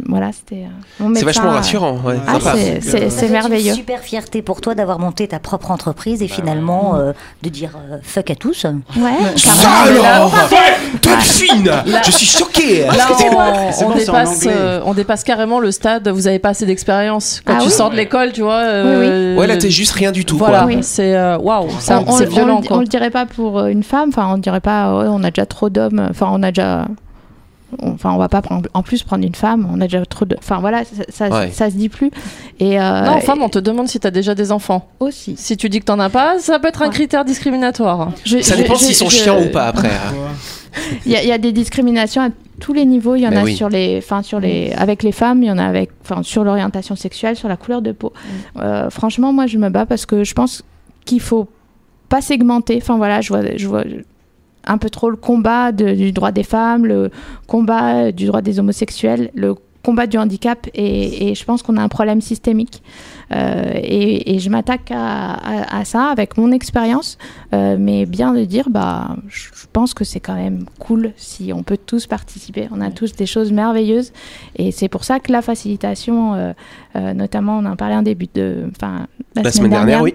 voilà, 0.06 0.30
c'était. 0.32 0.64
euh, 1.00 1.12
C'est 1.14 1.24
vachement 1.24 1.50
euh, 1.50 1.56
rassurant. 1.56 1.98
ouais, 2.04 2.16
Ah, 2.26 2.38
c'est- 2.40 3.28
merveilleux. 3.28 3.70
une 3.70 3.74
super 3.76 4.00
fierté 4.00 4.42
pour 4.42 4.60
toi 4.60 4.74
d'avoir 4.74 4.98
monté 4.98 5.28
ta 5.28 5.38
propre 5.38 5.70
entreprise 5.70 6.22
et 6.22 6.28
finalement 6.28 6.96
euh, 6.96 7.12
de 7.42 7.48
dire 7.48 7.70
euh, 7.90 7.98
fuck 8.02 8.30
à 8.30 8.34
tous. 8.34 8.64
Ouais, 8.64 9.10
Ça 9.36 9.52
carrément. 9.62 10.04
alors 10.04 10.32
Delphine 11.02 11.70
Je 12.04 12.10
suis 12.10 12.26
choqué 12.26 12.84
Là, 12.86 12.92
C'est 13.16 13.28
on, 13.84 13.88
bon, 13.90 13.94
dépasse, 13.94 14.38
anglais. 14.42 14.52
euh, 14.56 14.80
on 14.84 14.94
dépasse 14.94 15.24
carrément 15.24 15.60
le 15.60 15.70
stade. 15.70 16.08
Vous 16.08 16.26
avez 16.26 16.38
pas 16.38 16.50
assez 16.50 16.66
d'expérience 16.66 17.40
quand 17.44 17.54
Ah 17.56 17.60
tu 17.60 17.66
oui 17.66 17.72
sors 17.72 17.90
de 17.90 17.96
l'école, 17.96 18.32
tu 18.32 18.42
vois. 18.42 18.54
euh, 18.62 19.36
Ouais, 19.36 19.46
là, 19.46 19.56
t'es 19.56 19.70
juste 19.70 19.92
rien 19.92 20.12
du 20.12 20.24
tout. 20.24 20.36
Voilà. 20.38 20.66
Oui. 20.66 20.78
c'est 20.82 21.14
waouh, 21.36 21.68
c'est 21.80 21.94
On, 21.94 22.08
on- 22.08 22.12
c'est 22.12 22.26
on 22.26 22.30
violent 22.30 22.60
le- 22.60 22.66
quoi. 22.66 22.76
on 22.78 22.80
le 22.80 22.86
dirait 22.86 23.10
pas 23.10 23.26
pour 23.26 23.64
une 23.66 23.82
femme, 23.82 24.08
enfin, 24.08 24.28
on 24.32 24.38
dirait 24.38 24.60
pas, 24.60 24.96
ouais, 24.98 25.06
on 25.08 25.22
a 25.22 25.30
déjà 25.30 25.46
trop 25.46 25.68
d'hommes, 25.70 26.06
enfin, 26.10 26.28
on 26.32 26.42
a 26.42 26.50
déjà. 26.50 26.86
On- 27.80 27.90
Enfin, 27.92 28.12
on 28.12 28.16
va 28.18 28.28
pas 28.28 28.42
prendre, 28.42 28.68
en 28.74 28.82
plus 28.82 29.02
prendre 29.02 29.24
une 29.26 29.34
femme, 29.34 29.68
on 29.72 29.80
a 29.80 29.84
déjà 29.84 30.04
trop 30.06 30.24
de. 30.24 30.36
Enfin, 30.38 30.58
voilà, 30.60 30.84
ça, 30.84 31.02
ça, 31.08 31.28
Ouais. 31.28 31.50
ça 31.50 31.70
se 31.70 31.76
dit 31.76 31.88
plus. 31.88 32.10
Et 32.60 32.80
euh, 32.80 33.02
Non, 33.04 33.20
femme, 33.20 33.42
on 33.42 33.48
te 33.48 33.58
demande 33.58 33.88
si 33.88 33.98
t'as 34.00 34.10
déjà 34.10 34.34
des 34.34 34.52
enfants. 34.52 34.88
aussi. 35.00 35.34
Si 35.36 35.56
tu 35.56 35.68
dis 35.68 35.80
que 35.80 35.84
t'en 35.86 35.98
as 36.00 36.10
pas, 36.10 36.38
ça 36.38 36.58
peut 36.58 36.68
être 36.68 36.82
un 36.82 36.88
critère 36.90 37.24
discriminatoire. 37.24 38.12
Je- 38.24 38.40
Ça 38.40 38.56
je- 38.56 38.62
dépend 38.62 38.76
s'ils 38.76 38.94
sont 38.94 39.08
je- 39.08 39.16
chiants 39.16 39.40
ou 39.42 39.50
pas 39.50 39.66
après. 39.66 39.90
Il 41.06 41.12
y, 41.12 41.16
a- 41.16 41.22
il 41.22 41.28
y 41.28 41.32
a 41.32 41.38
des 41.38 41.50
discriminations 41.52 42.22
à 42.22 42.28
tous 42.60 42.72
les 42.72 42.84
niveaux. 42.84 43.16
Il 43.16 43.22
y 43.22 43.26
en 43.26 43.30
Ben 43.30 43.38
a 43.38 43.44
oui. 43.44 43.56
sur 43.56 43.68
les, 43.68 43.98
enfin 43.98 44.22
sur 44.22 44.38
les, 44.38 44.72
avec 44.76 45.02
les 45.02 45.12
femmes, 45.12 45.42
il 45.42 45.46
y 45.46 45.50
en 45.50 45.58
a 45.58 45.64
avec, 45.64 45.90
enfin 46.04 46.22
sur 46.22 46.44
l'orientation 46.44 46.94
sexuelle, 46.94 47.36
sur 47.36 47.48
la 47.48 47.56
couleur 47.56 47.82
de 47.82 47.92
peau. 47.92 48.12
Euh, 48.58 48.88
franchement, 48.90 49.32
moi, 49.32 49.46
je 49.46 49.58
me 49.58 49.70
bats 49.70 49.86
parce 49.86 50.06
que 50.06 50.24
je 50.24 50.34
pense 50.34 50.62
qu'il 51.04 51.20
faut 51.20 51.48
pas 52.08 52.20
segmenter. 52.20 52.78
Enfin 52.80 52.96
voilà, 52.96 53.20
je 53.20 53.28
vois, 53.28 53.40
je 53.56 53.66
vois 53.66 53.82
un 54.66 54.78
peu 54.78 54.90
trop 54.90 55.10
le 55.10 55.16
combat 55.16 55.72
de- 55.72 55.94
du 55.94 56.12
droit 56.12 56.32
des 56.32 56.42
femmes, 56.44 56.86
le 56.86 57.10
combat 57.46 58.12
du 58.12 58.26
droit 58.26 58.42
des 58.42 58.58
homosexuels, 58.58 59.30
le 59.34 59.54
combat 59.84 60.06
du 60.06 60.18
handicap 60.18 60.66
et, 60.74 61.30
et 61.30 61.34
je 61.34 61.44
pense 61.44 61.62
qu'on 61.62 61.76
a 61.78 61.82
un 61.82 61.88
problème 61.88 62.20
systémique. 62.20 62.82
Euh, 63.32 63.70
et, 63.74 64.34
et 64.34 64.38
je 64.38 64.50
m'attaque 64.50 64.90
à, 64.90 65.32
à- 65.34 65.78
à 65.80 65.84
ça 65.84 66.06
avec 66.06 66.36
mon 66.36 66.50
expérience 66.50 67.16
euh, 67.54 67.76
mais 67.78 68.04
bien 68.06 68.32
de 68.34 68.44
dire 68.44 68.70
bah 68.70 69.16
je 69.28 69.48
pense 69.72 69.92
que 69.94 70.02
c'est 70.02 70.18
quand 70.20 70.34
même 70.34 70.64
cool 70.78 71.12
si 71.16 71.52
on 71.54 71.62
peut 71.62 71.76
tous 71.78 72.06
participer. 72.06 72.68
On 72.72 72.80
a 72.80 72.90
tous 72.90 73.14
des 73.14 73.26
choses 73.26 73.52
merveilleuses 73.52 74.12
et 74.56 74.72
c'est 74.72 74.88
pour 74.88 75.04
ça 75.04 75.20
que 75.20 75.30
la 75.30 75.42
facilitation 75.42 76.34
euh, 76.34 76.52
euh, 76.96 77.14
notamment 77.14 77.58
on 77.58 77.64
en 77.66 77.76
parlait 77.76 77.96
en 77.96 78.02
début 78.02 78.28
de 78.34 78.64
enfin 78.74 79.06
La 79.36 79.50
semaine 79.52 79.70
dernière, 79.70 80.02
oui. 80.02 80.14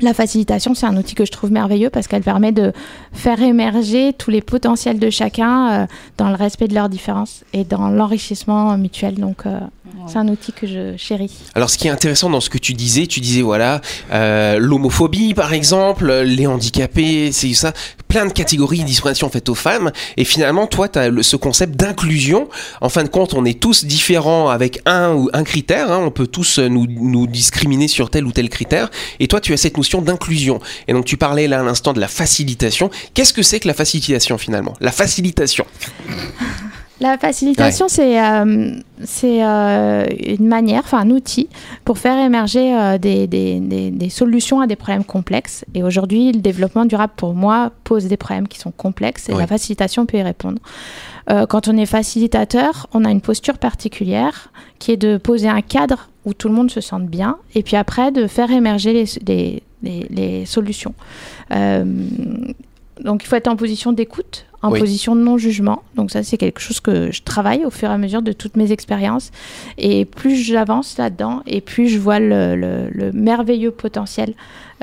La 0.00 0.14
facilitation, 0.14 0.74
c'est 0.74 0.86
un 0.86 0.96
outil 0.96 1.14
que 1.14 1.24
je 1.24 1.32
trouve 1.32 1.50
merveilleux 1.50 1.90
parce 1.90 2.06
qu'elle 2.06 2.22
permet 2.22 2.52
de 2.52 2.72
faire 3.12 3.40
émerger 3.42 4.12
tous 4.12 4.30
les 4.30 4.40
potentiels 4.40 4.98
de 4.98 5.10
chacun 5.10 5.70
euh, 5.70 5.86
dans 6.16 6.28
le 6.28 6.36
respect 6.36 6.68
de 6.68 6.74
leurs 6.74 6.88
différences 6.88 7.44
et 7.52 7.64
dans 7.64 7.88
l'enrichissement 7.88 8.76
mutuel. 8.76 9.16
Donc, 9.16 9.46
euh, 9.46 9.60
c'est 10.06 10.18
un 10.18 10.28
outil 10.28 10.52
que 10.52 10.66
je 10.66 10.96
chéris. 10.96 11.30
Alors, 11.54 11.68
ce 11.70 11.76
qui 11.78 11.86
est 11.86 11.90
intéressant 11.90 12.30
dans 12.30 12.40
ce 12.40 12.50
que 12.50 12.58
tu 12.58 12.74
disais, 12.74 13.06
tu 13.06 13.20
disais 13.20 13.42
voilà, 13.42 13.80
euh, 14.12 14.58
l'homophobie 14.58 15.34
par 15.34 15.52
exemple, 15.52 16.10
les 16.22 16.46
handicapés, 16.46 17.30
c'est 17.32 17.52
ça, 17.54 17.72
plein 18.08 18.26
de 18.26 18.32
catégories 18.32 18.80
de 18.80 18.84
discrimination 18.84 19.28
faites 19.28 19.48
aux 19.48 19.54
femmes. 19.54 19.92
Et 20.16 20.24
finalement, 20.24 20.66
toi, 20.66 20.88
tu 20.88 20.98
as 20.98 21.10
ce 21.22 21.36
concept 21.36 21.76
d'inclusion. 21.76 22.48
En 22.80 22.88
fin 22.88 23.02
de 23.04 23.08
compte, 23.08 23.34
on 23.34 23.44
est 23.44 23.60
tous 23.60 23.84
différents 23.84 24.48
avec 24.48 24.80
un 24.86 25.12
ou 25.12 25.28
un 25.32 25.44
critère. 25.44 25.92
hein. 25.92 26.00
on 26.02 26.10
peut 26.10 26.26
tous 26.26 26.58
euh, 26.58 26.68
nous, 26.68 26.86
nous 26.88 27.26
discriminer 27.26 27.88
sur 27.88 28.10
tel 28.10 28.24
ou 28.24 28.32
tel 28.32 28.48
critère. 28.48 28.90
Et 29.20 29.28
toi, 29.28 29.40
tu 29.40 29.52
as 29.52 29.56
cette 29.56 29.76
notion 29.76 30.00
d'inclusion. 30.00 30.60
Et 30.86 30.92
donc, 30.92 31.04
tu 31.04 31.16
parlais 31.16 31.48
là 31.48 31.60
à 31.60 31.62
l'instant 31.62 31.92
de 31.92 32.00
la 32.00 32.08
facilitation. 32.08 32.90
Qu'est-ce 33.14 33.32
que 33.34 33.42
c'est 33.42 33.60
que 33.60 33.68
la 33.68 33.74
facilitation 33.74 34.38
finalement? 34.38 34.74
La 34.80 34.92
facilitation. 34.92 35.66
La 37.00 37.16
facilitation, 37.16 37.86
c'est 37.88 38.20
euh, 38.20 38.72
c'est 39.04 39.44
euh, 39.44 40.04
une 40.26 40.48
manière, 40.48 40.80
enfin 40.84 40.98
un 40.98 41.10
outil 41.10 41.48
pour 41.84 41.96
faire 41.98 42.18
émerger 42.18 42.74
euh, 42.76 42.98
des, 42.98 43.28
des- 43.28 43.60
des- 43.60 43.90
des 43.92 44.08
solutions 44.10 44.60
à 44.60 44.66
des 44.66 44.74
problèmes 44.74 45.04
complexes. 45.04 45.64
Et 45.74 45.84
aujourd'hui, 45.84 46.32
le 46.32 46.40
développement 46.40 46.84
durable, 46.86 47.12
pour 47.16 47.34
moi, 47.34 47.70
pose 47.84 48.06
des 48.06 48.16
problèmes 48.16 48.48
qui 48.48 48.58
sont 48.58 48.72
complexes 48.72 49.28
et 49.28 49.32
Oui. 49.32 49.38
la 49.38 49.46
facilitation 49.46 50.06
peut 50.06 50.18
y 50.18 50.22
répondre. 50.22 50.58
Quand 51.50 51.68
on 51.68 51.76
est 51.76 51.84
facilitateur, 51.84 52.86
on 52.94 53.04
a 53.04 53.10
une 53.10 53.20
posture 53.20 53.58
particulière 53.58 54.50
qui 54.78 54.92
est 54.92 54.96
de 54.96 55.18
poser 55.18 55.46
un 55.48 55.60
cadre 55.60 56.08
où 56.24 56.32
tout 56.32 56.48
le 56.48 56.54
monde 56.54 56.70
se 56.70 56.80
sente 56.80 57.04
bien 57.06 57.36
et 57.54 57.62
puis 57.62 57.76
après 57.76 58.10
de 58.12 58.26
faire 58.26 58.50
émerger 58.50 58.94
les, 58.94 59.04
les- 59.26 59.62
les- 59.82 60.06
les 60.10 60.46
solutions. 60.46 60.94
Euh, 61.52 61.84
donc 63.04 63.22
il 63.24 63.26
faut 63.26 63.36
être 63.36 63.48
en 63.48 63.56
position 63.56 63.92
d'écoute, 63.92 64.46
en 64.62 64.70
Oui. 64.72 64.80
position 64.80 65.14
de 65.16 65.20
non-jugement. 65.20 65.82
Donc 65.94 66.10
ça 66.10 66.22
c'est 66.22 66.36
quelque 66.36 66.60
chose 66.60 66.80
que 66.80 67.10
je 67.12 67.22
travaille 67.22 67.64
au 67.64 67.70
fur 67.70 67.90
et 67.90 67.92
à 67.92 67.98
mesure 67.98 68.22
de 68.22 68.32
toutes 68.32 68.56
mes 68.56 68.72
expériences. 68.72 69.30
Et 69.78 70.04
plus 70.04 70.36
j'avance 70.36 70.98
là-dedans 70.98 71.42
et 71.46 71.60
plus 71.60 71.88
je 71.88 71.98
vois 71.98 72.18
le, 72.20 72.56
le- 72.56 72.88
le 72.90 73.12
merveilleux 73.12 73.70
potentiel 73.70 74.34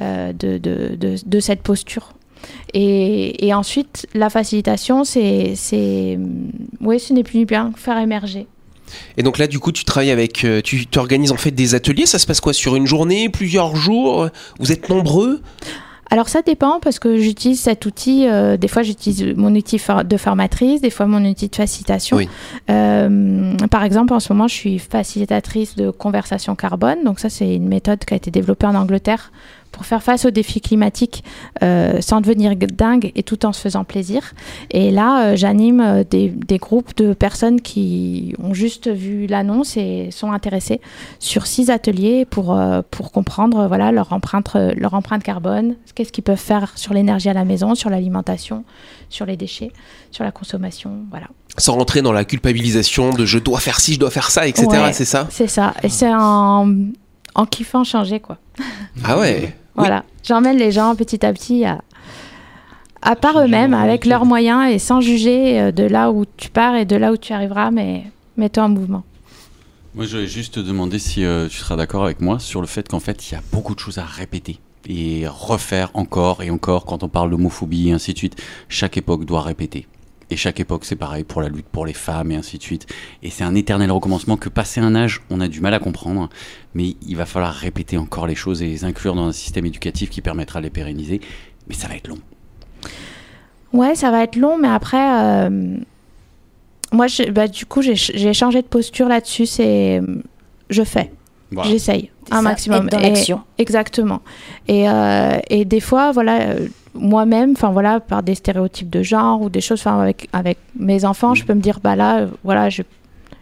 euh, 0.02 0.34
de, 0.34 0.58
de- 0.58 0.96
de- 0.96 1.16
de 1.26 1.40
cette 1.40 1.62
posture. 1.62 2.12
Et, 2.74 3.46
et 3.48 3.54
ensuite, 3.54 4.08
la 4.14 4.30
facilitation, 4.30 5.04
c'est, 5.04 5.54
c'est, 5.56 6.20
oui, 6.82 7.00
ce 7.00 7.12
n'est 7.14 7.24
plus 7.24 7.40
ni 7.40 7.46
bien 7.46 7.72
faire 7.76 7.98
émerger. 7.98 8.46
Et 9.18 9.24
donc 9.24 9.40
là, 9.40 9.48
du 9.48 9.58
coup, 9.58 9.72
tu 9.72 9.84
travailles 9.84 10.12
avec, 10.12 10.46
euh, 10.46 10.62
tu, 10.62 10.86
tu 10.86 11.00
organises 11.00 11.32
en 11.32 11.38
fait 11.38 11.50
des 11.52 11.74
ateliers. 11.74 12.06
Ça 12.06 12.20
se 12.20 12.28
passe 12.28 12.40
quoi? 12.42 12.54
Sur 12.54 12.76
une 12.76 12.86
journée, 12.86 13.30
plusieurs 13.30 13.76
jours? 13.76 14.30
Vous 14.60 14.72
êtes 14.72 14.90
nombreux? 14.90 15.42
Alors 16.16 16.30
ça 16.30 16.42
dépend 16.42 16.80
parce 16.80 16.98
que 16.98 17.18
j'utilise 17.18 17.60
cet 17.60 17.86
outil, 17.86 18.26
euh, 18.26 18.56
des 18.56 18.70
fois 18.70 18.84
j'utilise 18.84 19.36
mon 19.36 19.54
outil 19.54 19.78
for- 19.78 20.06
de 20.06 20.16
formatrice, 20.16 20.80
des 20.80 20.90
fois 20.90 21.08
mon 21.08 21.22
outil 21.30 21.50
de 21.50 21.56
facilitation. 21.58 22.16
Oui. 22.16 22.30
Euh, 22.70 23.58
par 23.70 23.84
exemple, 23.84 24.14
en 24.14 24.22
ce 24.22 24.32
moment, 24.32 24.48
je 24.48 24.54
suis 24.54 24.80
facilitatrice 24.80 25.76
de 25.76 25.90
conversation 25.92 26.56
carbone. 26.56 27.00
Donc 27.04 27.20
ça, 27.20 27.30
c'est 27.30 27.54
une 27.54 27.68
méthode 27.68 28.00
qui 28.06 28.14
a 28.14 28.18
été 28.18 28.32
développée 28.32 28.66
en 28.66 28.76
Angleterre 28.76 29.34
pour 29.76 29.86
faire 29.86 30.02
face 30.02 30.24
aux 30.24 30.32
défis 30.32 30.62
climatiques 30.62 31.22
euh, 31.62 32.00
sans 32.00 32.22
devenir 32.22 32.56
dingue 32.56 33.12
et 33.14 33.24
tout 33.24 33.46
en 33.46 33.52
se 33.52 33.60
faisant 33.60 33.84
plaisir. 33.84 34.34
Et 34.72 34.90
là, 34.90 35.26
euh, 35.26 35.36
j'anime 35.36 35.82
euh, 35.82 36.04
des, 36.10 36.30
des 36.30 36.58
groupes 36.60 36.96
de 36.96 37.14
personnes 37.14 37.60
qui 37.60 38.34
ont 38.42 38.54
juste 38.54 38.90
vu 38.90 39.28
l'annonce 39.28 39.76
et 39.76 40.12
sont 40.12 40.32
intéressées 40.32 40.80
sur 41.20 41.46
six 41.46 41.70
ateliers 41.70 42.24
pour, 42.24 42.58
euh, 42.58 42.84
pour 42.90 43.12
comprendre 43.12 43.68
voilà, 43.68 43.92
leur, 43.92 44.14
empreinte, 44.14 44.56
leur 44.56 44.94
empreinte 44.94 45.24
carbone, 45.24 45.76
qu'est-ce 45.94 46.14
qu'ils 46.14 46.24
peuvent 46.24 46.38
faire 46.38 46.72
sur 46.78 46.94
l'énergie 46.94 47.28
à 47.28 47.34
la 47.34 47.44
maison, 47.44 47.76
sur 47.76 47.90
l'alimentation, 47.90 48.64
sur 49.10 49.26
les 49.26 49.36
déchets, 49.36 49.74
sur 50.10 50.24
la 50.24 50.32
consommation. 50.32 51.00
Voilà. 51.10 51.28
Sans 51.58 51.74
rentrer 51.74 52.02
dans 52.02 52.14
la 52.14 52.24
culpabilisation 52.24 53.10
de 53.10 53.26
je 53.26 53.40
dois 53.40 53.60
faire 53.60 53.82
ci, 53.82 53.96
je 53.96 54.00
dois 54.00 54.10
faire 54.10 54.32
ça, 54.32 54.48
etc. 54.48 54.68
Ouais, 54.70 54.94
C'est 54.94 55.04
ça? 55.04 55.28
C'est 55.30 55.48
ça. 55.48 55.74
Et 55.84 55.90
c'est 55.90 56.14
en, 56.14 56.74
en 57.36 57.46
kiffant 57.46 57.84
changer, 57.84 58.22
quoi. 58.22 58.38
Ah 59.04 59.20
ouais 59.20 59.54
Voilà. 59.76 60.04
J'emmène 60.24 60.58
les 60.58 60.72
gens 60.72 60.96
petit 60.96 61.26
à 61.26 61.34
petit 61.34 61.66
à, 61.66 61.82
à 63.02 63.16
part 63.16 63.40
eux-mêmes, 63.40 63.74
avec 63.74 64.06
leurs 64.06 64.26
moyens 64.26 64.72
et 64.72 64.80
sans 64.80 65.02
juger 65.02 65.60
euh, 65.60 65.72
de 65.72 65.84
là 65.84 66.12
où 66.12 66.26
tu 66.38 66.50
pars 66.50 66.76
et 66.76 66.86
de 66.86 66.96
là 66.96 67.12
où 67.12 67.18
tu 67.18 67.34
arriveras, 67.34 67.72
mais 67.72 68.04
mets-toi 68.38 68.64
en 68.64 68.70
mouvement. 68.70 69.04
Moi, 69.94 70.06
je 70.06 70.18
vais 70.18 70.28
juste 70.28 70.56
te 70.56 70.60
demander 70.60 71.00
si 71.00 71.24
euh, 71.24 71.48
tu 71.48 71.58
seras 71.58 71.76
d'accord 71.76 72.04
avec 72.04 72.20
moi 72.22 72.40
sur 72.40 72.62
le 72.62 72.68
fait 72.68 72.88
qu'en 72.88 73.00
fait, 73.00 73.30
il 73.30 73.34
y 73.34 73.38
a 73.38 73.42
beaucoup 73.52 73.76
de 73.76 73.80
choses 73.80 73.98
à 73.98 74.06
répéter. 74.06 74.60
et 74.88 75.26
refaire 75.28 75.90
encore 75.94 76.44
et 76.44 76.50
encore 76.52 76.86
quand 76.86 77.02
on 77.04 77.08
parle 77.10 77.32
d'homophobie 77.32 77.90
et 77.90 77.92
ainsi 77.94 78.14
de 78.14 78.18
suite. 78.18 78.42
Chaque 78.70 78.98
époque 78.98 79.26
doit 79.26 79.42
répéter. 79.42 79.88
Et 80.32 80.38
chaque 80.38 80.60
époque, 80.60 80.86
c'est 80.86 80.96
pareil 80.96 81.24
pour 81.24 81.42
la 81.42 81.50
lutte 81.50 81.68
pour 81.68 81.86
les 81.86 81.94
femmes 81.94 82.32
et 82.32 82.36
ainsi 82.36 82.58
de 82.58 82.64
suite. 82.64 82.88
Et 83.22 83.30
c'est 83.30 83.44
un 83.44 83.54
éternel 83.54 83.92
recommencement 83.92 84.38
que, 84.38 84.50
passé 84.50 84.82
un 84.82 84.96
âge, 84.96 85.22
on 85.30 85.40
a 85.40 85.48
du 85.48 85.62
mal 85.62 85.74
à 85.76 85.80
comprendre. 85.80 86.30
Mais 86.74 86.96
il 87.08 87.16
va 87.16 87.26
falloir 87.28 87.54
répéter 87.54 87.98
encore 87.98 88.26
les 88.26 88.34
choses 88.36 88.64
et 88.64 88.68
les 88.68 88.84
inclure 88.86 89.14
dans 89.14 89.28
un 89.28 89.32
système 89.32 89.66
éducatif 89.68 90.10
qui 90.10 90.22
permettra 90.22 90.60
de 90.60 90.64
les 90.66 90.72
pérenniser. 90.72 91.22
Mais 91.68 91.76
ça 91.76 91.88
va 91.88 91.96
être 91.96 92.08
long. 92.08 92.18
Ouais, 93.74 93.94
ça 93.96 94.10
va 94.10 94.24
être 94.24 94.36
long, 94.36 94.58
mais 94.58 94.68
après, 94.70 94.98
euh, 95.48 95.78
moi, 96.92 97.08
je- 97.08 97.30
bah, 97.30 97.48
du 97.48 97.66
coup, 97.66 97.82
j'ai 97.82 98.34
changé 98.34 98.62
de 98.62 98.68
posture 98.68 99.08
là-dessus. 99.08 99.46
C'est, 99.46 100.02
je 100.70 100.84
fais, 100.84 101.12
Voilà. 101.52 101.70
j'essaye 101.70 102.10
un 102.32 102.38
ça, 102.38 102.42
maximum. 102.42 102.86
être 102.88 102.92
dans 102.94 103.00
Et- 103.00 103.10
l'action. 103.10 103.42
Exactement. 103.58 104.22
Et, 104.68 104.90
euh, 104.90 105.38
et 105.50 105.66
des 105.66 105.82
fois, 105.82 106.12
voilà, 106.12 106.42
euh, 106.50 106.68
moi-même, 106.96 107.52
enfin 107.52 107.70
voilà, 107.72 108.00
par 108.00 108.24
des 108.24 108.36
stéréotypes 108.36 108.90
de 108.90 109.04
genre 109.04 109.42
ou 109.42 109.50
des 109.50 109.62
choses, 109.62 109.80
enfin 109.82 110.00
avec 110.00 110.28
avec 110.34 110.58
mes 110.80 111.06
enfants, 111.06 111.36
je 111.36 111.44
peux 111.46 111.54
me 111.54 111.62
dire, 111.62 111.80
bah 111.84 111.96
là, 111.96 112.26
voilà, 112.44 112.70
je 112.70 112.82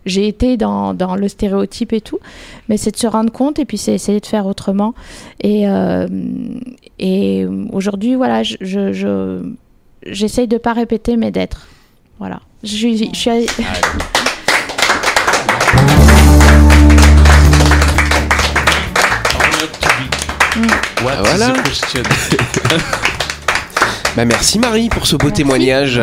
j'ai 0.05 0.27
été 0.27 0.57
dans, 0.57 0.93
dans 0.93 1.15
le 1.15 1.29
stéréotype 1.29 1.93
et 1.93 2.01
tout, 2.01 2.19
mais 2.67 2.75
c'est 2.75 2.91
de 2.91 2.97
se 2.97 3.07
rendre 3.07 3.31
compte 3.31 3.57
et 3.59 3.63
puis 3.65 3.77
c'est 3.77 3.93
essayer 3.93 4.19
de 4.19 4.25
faire 4.25 4.45
autrement. 4.45 4.93
Et, 5.39 5.65
euh, 5.69 6.07
et 6.99 7.45
aujourd'hui, 7.71 8.15
voilà, 8.15 8.43
je, 8.43 8.57
je, 8.59 8.91
je- 8.91 9.41
j'essaye 10.05 10.49
de 10.49 10.57
pas 10.57 10.73
répéter, 10.73 11.15
mais 11.15 11.31
d'être. 11.31 11.67
Voilà. 12.19 12.41
Je 12.63 12.67
suis, 12.75 12.97
je 13.13 13.17
suis 13.17 13.29
What 21.03 21.17
voilà. 21.23 21.49
is 21.49 21.53
the 21.53 21.63
question? 21.63 23.09
Bah 24.15 24.25
merci 24.25 24.59
Marie 24.59 24.89
pour 24.89 25.07
ce 25.07 25.15
beau 25.15 25.31
témoignage. 25.31 25.99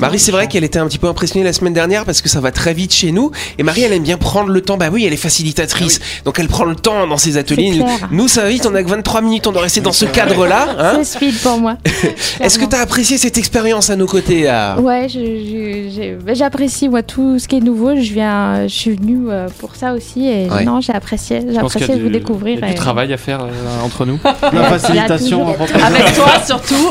Marie, 0.00 0.18
c'est 0.18 0.32
vrai 0.32 0.46
qu'elle 0.48 0.64
était 0.64 0.78
un 0.78 0.86
petit 0.86 0.98
peu 0.98 1.06
impressionnée 1.08 1.44
la 1.44 1.52
semaine 1.52 1.72
dernière 1.72 2.04
parce 2.04 2.20
que 2.22 2.28
ça 2.28 2.40
va 2.40 2.50
très 2.50 2.74
vite 2.74 2.92
chez 2.94 3.12
nous. 3.12 3.30
Et 3.58 3.62
Marie, 3.62 3.82
elle 3.82 3.92
aime 3.92 4.02
bien 4.02 4.16
prendre 4.18 4.50
le 4.50 4.60
temps. 4.60 4.76
Bah 4.76 4.88
oui, 4.92 5.04
elle 5.06 5.12
est 5.12 5.16
facilitatrice. 5.16 6.00
Donc 6.24 6.38
elle 6.38 6.48
prend 6.48 6.64
le 6.64 6.74
temps 6.76 7.06
dans 7.06 7.16
ses 7.16 7.36
ateliers. 7.36 7.70
Nous, 7.70 7.84
clair. 7.84 8.08
nous, 8.10 8.28
ça 8.28 8.42
va 8.42 8.48
vite, 8.48 8.66
on 8.66 8.74
a 8.74 8.82
que 8.82 8.88
23 8.88 9.20
minutes, 9.20 9.46
on 9.46 9.52
doit 9.52 9.62
rester 9.62 9.80
dans 9.80 9.92
ce 9.92 10.04
cadre-là. 10.04 10.66
hein. 10.78 10.92
c'est 11.02 11.16
speed 11.18 11.38
pour 11.40 11.58
moi. 11.58 11.76
Est-ce 12.40 12.58
que 12.58 12.64
tu 12.64 12.76
as 12.76 12.80
apprécié 12.80 13.18
cette 13.18 13.38
expérience 13.38 13.90
à 13.90 13.96
nos 13.96 14.06
côtés 14.06 14.48
ah 14.48 14.76
Ouais, 14.80 15.08
je- 15.08 15.18
je- 15.18 15.90
j'ai- 15.94 16.16
bah, 16.24 16.34
j'apprécie 16.34 16.88
moi 16.88 17.02
tout 17.02 17.38
ce 17.38 17.46
qui 17.48 17.56
est 17.56 17.60
nouveau. 17.60 17.94
Je 17.96 18.12
viens, 18.12 18.62
je 18.66 18.72
suis 18.74 18.94
venue 18.96 19.30
euh, 19.30 19.48
pour 19.58 19.76
ça 19.76 19.92
aussi 19.94 20.26
et 20.26 20.48
Ouais. 20.50 20.64
non, 20.64 20.80
j'ai 20.80 20.92
apprécié, 20.92 21.40
j'ai 21.50 21.58
apprécié 21.58 21.96
de 21.96 22.02
vous 22.02 22.08
découvrir. 22.08 22.58
il 22.58 22.60
y 22.60 22.64
a 22.64 22.66
du 22.68 22.72
et- 22.72 22.76
travail 22.76 23.12
à 23.12 23.16
faire 23.16 23.40
euh, 23.42 23.84
entre 23.84 24.04
nous. 24.06 24.18
La 24.52 24.64
facilitation. 24.64 25.46
Avec 25.48 26.14
toi 26.14 26.32
surtout. 26.44 26.88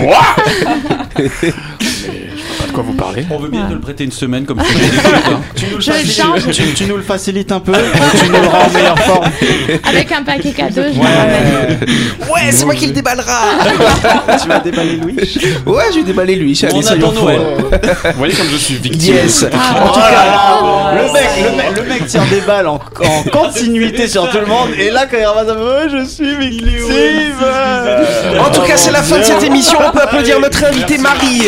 Moi? 0.00 0.16
On 3.30 3.38
veut 3.38 3.48
bien 3.48 3.62
Ouais. 3.62 3.68
te 3.68 3.72
le 3.74 3.80
prêter 3.80 4.04
une 4.04 4.12
semaine 4.12 4.44
comme 4.46 4.58
ça. 4.60 4.64
Tu 5.56 5.66
nous, 5.66 5.76
le 5.76 5.82
Je 5.82 5.90
facilites- 5.90 6.16
change. 6.22 6.50
tu, 6.54 6.62
tu 6.74 6.84
nous 6.86 6.96
le 6.96 7.02
facilites 7.02 7.52
un 7.52 7.60
peu, 7.60 7.72
et 7.74 8.18
tu 8.18 8.26
nous 8.30 8.40
le 8.40 8.46
rends 8.48 8.66
en 8.66 8.70
meilleure 8.70 8.98
forme. 9.00 9.26
Avec 9.84 10.10
un 10.12 10.22
paquet 10.22 10.52
cadeau, 10.52 10.82
je 10.92 10.98
Ouais. 10.98 11.06
le 11.06 11.18
ramène. 11.18 11.80
Ouais, 12.32 12.50
c'est 12.52 12.64
moi 12.64 12.74
qui 12.74 12.86
le 12.86 12.92
déballera 12.92 13.40
tu 14.42 14.48
vas 14.48 14.60
déballer 14.60 14.96
Louis? 14.96 15.16
Ouais, 15.66 15.84
je 15.92 15.98
vais 15.98 16.04
déballer 16.04 16.36
lui. 16.36 16.58
Allez, 16.62 16.74
On 16.74 16.82
soyons 16.82 17.08
attend 17.10 17.16
fous. 17.18 17.24
Noël. 17.26 17.40
Vous 18.04 18.18
voyez 18.18 18.34
comme 18.34 18.48
je 18.50 18.56
suis 18.56 18.74
victime. 18.76 19.14
Yes. 19.14 19.44
Ah, 19.52 19.84
En 19.84 19.88
tout 19.88 20.00
cas, 20.00 20.60
Oh 20.62 20.86
le, 20.94 21.12
mec, 21.12 21.22
le, 21.36 21.56
mec, 21.56 21.76
le 21.76 21.88
mec 21.88 22.06
tire 22.06 22.24
des 22.30 22.40
balles 22.40 22.66
en, 22.68 22.74
en 23.04 23.22
continuité 23.30 24.06
sur 24.08 24.28
tout 24.30 24.38
le 24.38 24.46
monde, 24.46 24.70
et 24.78 24.90
là 24.90 25.06
quand 25.10 25.16
il 25.18 25.24
ramasse 25.24 25.48
un 25.50 25.54
peu, 25.54 25.62
ouais, 25.64 25.88
je 25.90 26.04
suis 26.08 26.36
victime 26.36 27.34
En 28.40 28.50
tout 28.50 28.62
cas, 28.62 28.76
c'est 28.76 28.92
la 28.92 29.02
fin 29.02 29.18
de 29.18 29.24
cette 29.24 29.42
émission. 29.42 29.78
On 29.86 29.90
peut 29.90 30.02
applaudir 30.02 30.40
notre 30.40 30.64
invitée 30.64 30.98
Marie. 30.98 31.42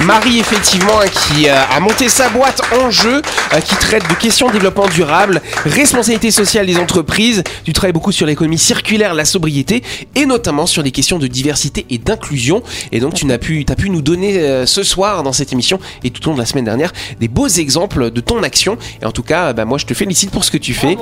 Marie, 0.00 0.40
effectivement, 0.40 1.00
hein, 1.00 1.06
qui 1.08 1.48
euh, 1.48 1.54
a 1.70 1.78
monté 1.78 2.08
sa 2.08 2.28
boîte 2.28 2.60
en 2.80 2.90
jeu, 2.90 3.22
euh, 3.52 3.60
qui 3.60 3.76
traite 3.76 4.08
de 4.08 4.14
questions 4.14 4.48
de 4.48 4.52
développement 4.54 4.88
durable, 4.88 5.40
responsabilité 5.64 6.30
sociale 6.30 6.66
des 6.66 6.78
entreprises. 6.78 7.44
Tu 7.64 7.72
travailles 7.72 7.92
beaucoup 7.92 8.10
sur 8.10 8.26
l'économie 8.26 8.58
circulaire, 8.58 9.14
la 9.14 9.24
sobriété, 9.24 9.82
et 10.14 10.26
notamment 10.26 10.66
sur 10.66 10.82
les 10.82 10.90
questions 10.90 11.18
de 11.18 11.26
diversité 11.26 11.86
et 11.90 11.98
d'inclusion. 11.98 12.62
Et 12.90 13.00
donc, 13.00 13.14
tu 13.14 13.26
n'as 13.26 13.38
pu, 13.38 13.64
as 13.68 13.76
pu 13.76 13.90
nous 13.90 14.02
donner 14.02 14.38
euh, 14.38 14.66
ce 14.66 14.82
soir 14.82 15.22
dans 15.22 15.32
cette 15.32 15.52
émission 15.52 15.78
et 16.02 16.10
tout 16.10 16.26
au 16.26 16.30
long 16.30 16.36
de 16.36 16.40
la 16.40 16.46
semaine 16.46 16.64
dernière 16.64 16.92
des 17.20 17.28
beaux 17.28 17.48
exemples 17.48 18.10
de 18.10 18.20
ton 18.20 18.42
action. 18.42 18.78
Et 19.02 19.06
en 19.06 19.12
tout 19.12 19.22
cas, 19.22 19.52
bah, 19.52 19.64
moi, 19.64 19.78
je 19.78 19.86
te 19.86 19.94
félicite 19.94 20.30
pour 20.30 20.44
ce 20.44 20.50
que 20.50 20.58
tu 20.58 20.74
fais. 20.74 20.96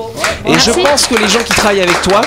Et 0.46 0.58
je 0.58 0.70
pense 0.72 1.06
que 1.06 1.14
les 1.14 1.28
gens 1.28 1.42
qui 1.44 1.54
travaillent 1.54 1.80
avec 1.80 2.02
toi, 2.02 2.22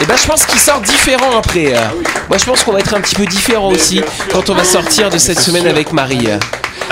eh 0.00 0.04
ben, 0.06 0.16
je 0.16 0.26
pense 0.26 0.44
qu'ils 0.46 0.60
sortent 0.60 0.84
différents 0.84 1.38
après. 1.38 1.74
euh. 1.74 1.80
Moi, 2.28 2.38
je 2.38 2.44
pense 2.44 2.62
qu'on 2.62 2.72
va 2.72 2.80
être 2.80 2.94
un 2.94 3.00
petit 3.00 3.14
peu 3.14 3.26
différent 3.26 3.68
aussi 3.70 4.00
quand 4.32 4.48
on 4.50 4.54
va 4.54 4.64
sortir 4.64 5.10
de 5.10 5.18
cette 5.18 5.40
semaine 5.40 5.66
avec 5.66 5.92
Marie. 5.92 6.28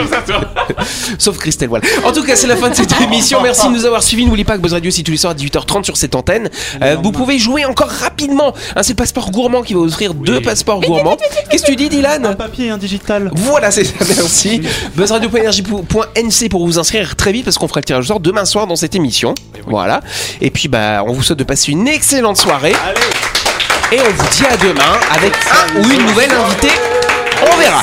Sauf 1.18 1.38
Christelle, 1.38 1.68
voilà. 1.68 1.84
En 2.04 2.12
tout 2.12 2.22
cas, 2.22 2.36
c'est 2.36 2.46
la 2.46 2.56
fin 2.56 2.70
de 2.70 2.74
cette 2.74 3.00
émission. 3.02 3.40
Merci 3.42 3.66
de 3.68 3.72
nous 3.72 3.84
avoir 3.86 4.02
suivis. 4.02 4.24
N'oubliez 4.24 4.44
pas 4.44 4.56
que 4.56 4.62
Buzz 4.62 4.72
Radio, 4.72 4.90
c'est 4.90 5.02
tous 5.02 5.10
les 5.12 5.16
soirs 5.16 5.32
à 5.32 5.36
18h30 5.36 5.84
sur 5.84 5.96
cette 5.96 6.14
antenne. 6.14 6.50
Euh, 6.82 6.96
vous 7.02 7.12
pouvez 7.12 7.38
jouer 7.38 7.64
encore 7.64 7.88
rapidement. 7.88 8.54
Hein, 8.76 8.82
c'est 8.82 8.92
le 8.92 8.96
passeport 8.96 9.30
gourmand 9.30 9.62
qui 9.62 9.74
va 9.74 9.80
vous 9.80 9.88
offrir 9.88 10.14
deux 10.14 10.40
passeports 10.40 10.80
gourmands. 10.80 11.16
Qu'est-ce 11.50 11.62
que 11.62 11.68
tu 11.70 11.76
dis, 11.76 11.88
Dylan 11.88 12.24
Un 12.26 12.34
papier 12.34 12.66
et 12.66 12.70
un 12.70 12.78
digital. 12.78 13.30
voilà, 13.34 13.70
c'est 13.70 13.84
ça, 13.84 13.92
merci. 14.16 14.62
Buzzradio.energie.nc 14.94 16.48
pour 16.48 16.66
vous 16.66 16.78
inscrire 16.78 17.16
très 17.16 17.32
vite 17.32 17.44
parce 17.44 17.58
qu'on 17.58 17.68
fera 17.68 17.80
le 17.80 17.84
tirage 17.84 18.04
au 18.04 18.08
sort 18.08 18.20
demain 18.20 18.44
soir 18.44 18.66
dans 18.66 18.76
cette 18.76 18.94
émission. 18.94 19.34
Voilà. 19.66 20.00
Et 20.40 20.50
puis, 20.50 20.68
bah, 20.68 21.02
on 21.06 21.12
vous 21.12 21.22
souhaite 21.22 21.38
de 21.38 21.44
passer 21.44 21.72
une 21.72 21.88
excellente 21.88 22.36
soirée. 22.36 22.74
Et 23.92 23.98
on 24.00 24.10
vous 24.12 24.28
dit 24.30 24.44
à 24.46 24.56
demain 24.56 24.98
avec 25.12 25.32
un 25.50 25.80
ou 25.80 25.90
une 25.90 26.06
nouvelle 26.06 26.30
invitée. 26.30 26.72
On 27.42 27.56
verra. 27.56 27.82